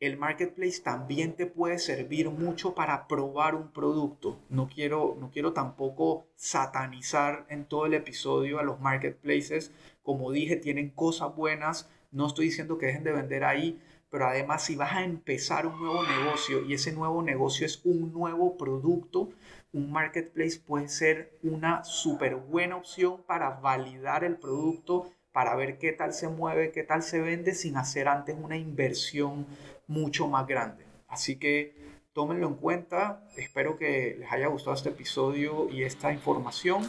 el 0.00 0.16
marketplace 0.16 0.80
también 0.80 1.34
te 1.34 1.44
puede 1.44 1.78
servir 1.78 2.30
mucho 2.30 2.74
para 2.74 3.06
probar 3.06 3.54
un 3.54 3.70
producto. 3.70 4.38
No 4.48 4.66
quiero, 4.66 5.16
no 5.20 5.30
quiero 5.30 5.52
tampoco 5.52 6.26
satanizar 6.36 7.44
en 7.50 7.66
todo 7.66 7.84
el 7.84 7.92
episodio 7.92 8.58
a 8.58 8.62
los 8.62 8.80
marketplaces. 8.80 9.72
Como 10.02 10.32
dije, 10.32 10.56
tienen 10.56 10.88
cosas 10.88 11.36
buenas. 11.36 11.90
No 12.10 12.26
estoy 12.26 12.46
diciendo 12.46 12.78
que 12.78 12.86
dejen 12.86 13.04
de 13.04 13.12
vender 13.12 13.44
ahí, 13.44 13.78
pero 14.08 14.26
además 14.26 14.64
si 14.64 14.74
vas 14.74 14.94
a 14.94 15.04
empezar 15.04 15.66
un 15.66 15.78
nuevo 15.78 16.02
negocio 16.02 16.64
y 16.64 16.72
ese 16.72 16.92
nuevo 16.92 17.22
negocio 17.22 17.66
es 17.66 17.82
un 17.84 18.10
nuevo 18.10 18.56
producto, 18.56 19.28
un 19.72 19.92
marketplace 19.92 20.58
puede 20.66 20.88
ser 20.88 21.38
una 21.42 21.84
súper 21.84 22.36
buena 22.36 22.76
opción 22.76 23.22
para 23.26 23.50
validar 23.50 24.24
el 24.24 24.36
producto, 24.36 25.10
para 25.32 25.54
ver 25.54 25.78
qué 25.78 25.92
tal 25.92 26.12
se 26.12 26.28
mueve, 26.28 26.72
qué 26.72 26.82
tal 26.82 27.02
se 27.02 27.20
vende 27.20 27.54
sin 27.54 27.76
hacer 27.76 28.08
antes 28.08 28.36
una 28.38 28.56
inversión 28.56 29.46
mucho 29.86 30.28
más 30.28 30.46
grande. 30.46 30.84
Así 31.08 31.36
que 31.36 31.74
tómenlo 32.12 32.48
en 32.48 32.54
cuenta. 32.54 33.24
Espero 33.36 33.76
que 33.76 34.16
les 34.18 34.32
haya 34.32 34.48
gustado 34.48 34.74
este 34.74 34.90
episodio 34.90 35.68
y 35.70 35.84
esta 35.84 36.12
información 36.12 36.88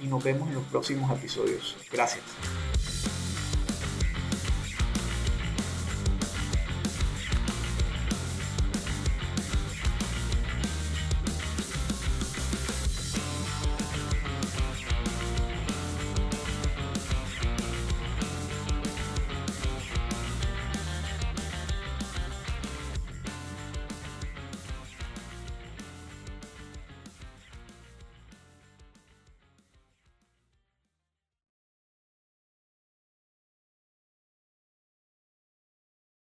y 0.00 0.06
nos 0.06 0.22
vemos 0.22 0.48
en 0.48 0.54
los 0.54 0.64
próximos 0.64 1.10
episodios. 1.16 1.76
Gracias. 1.92 3.09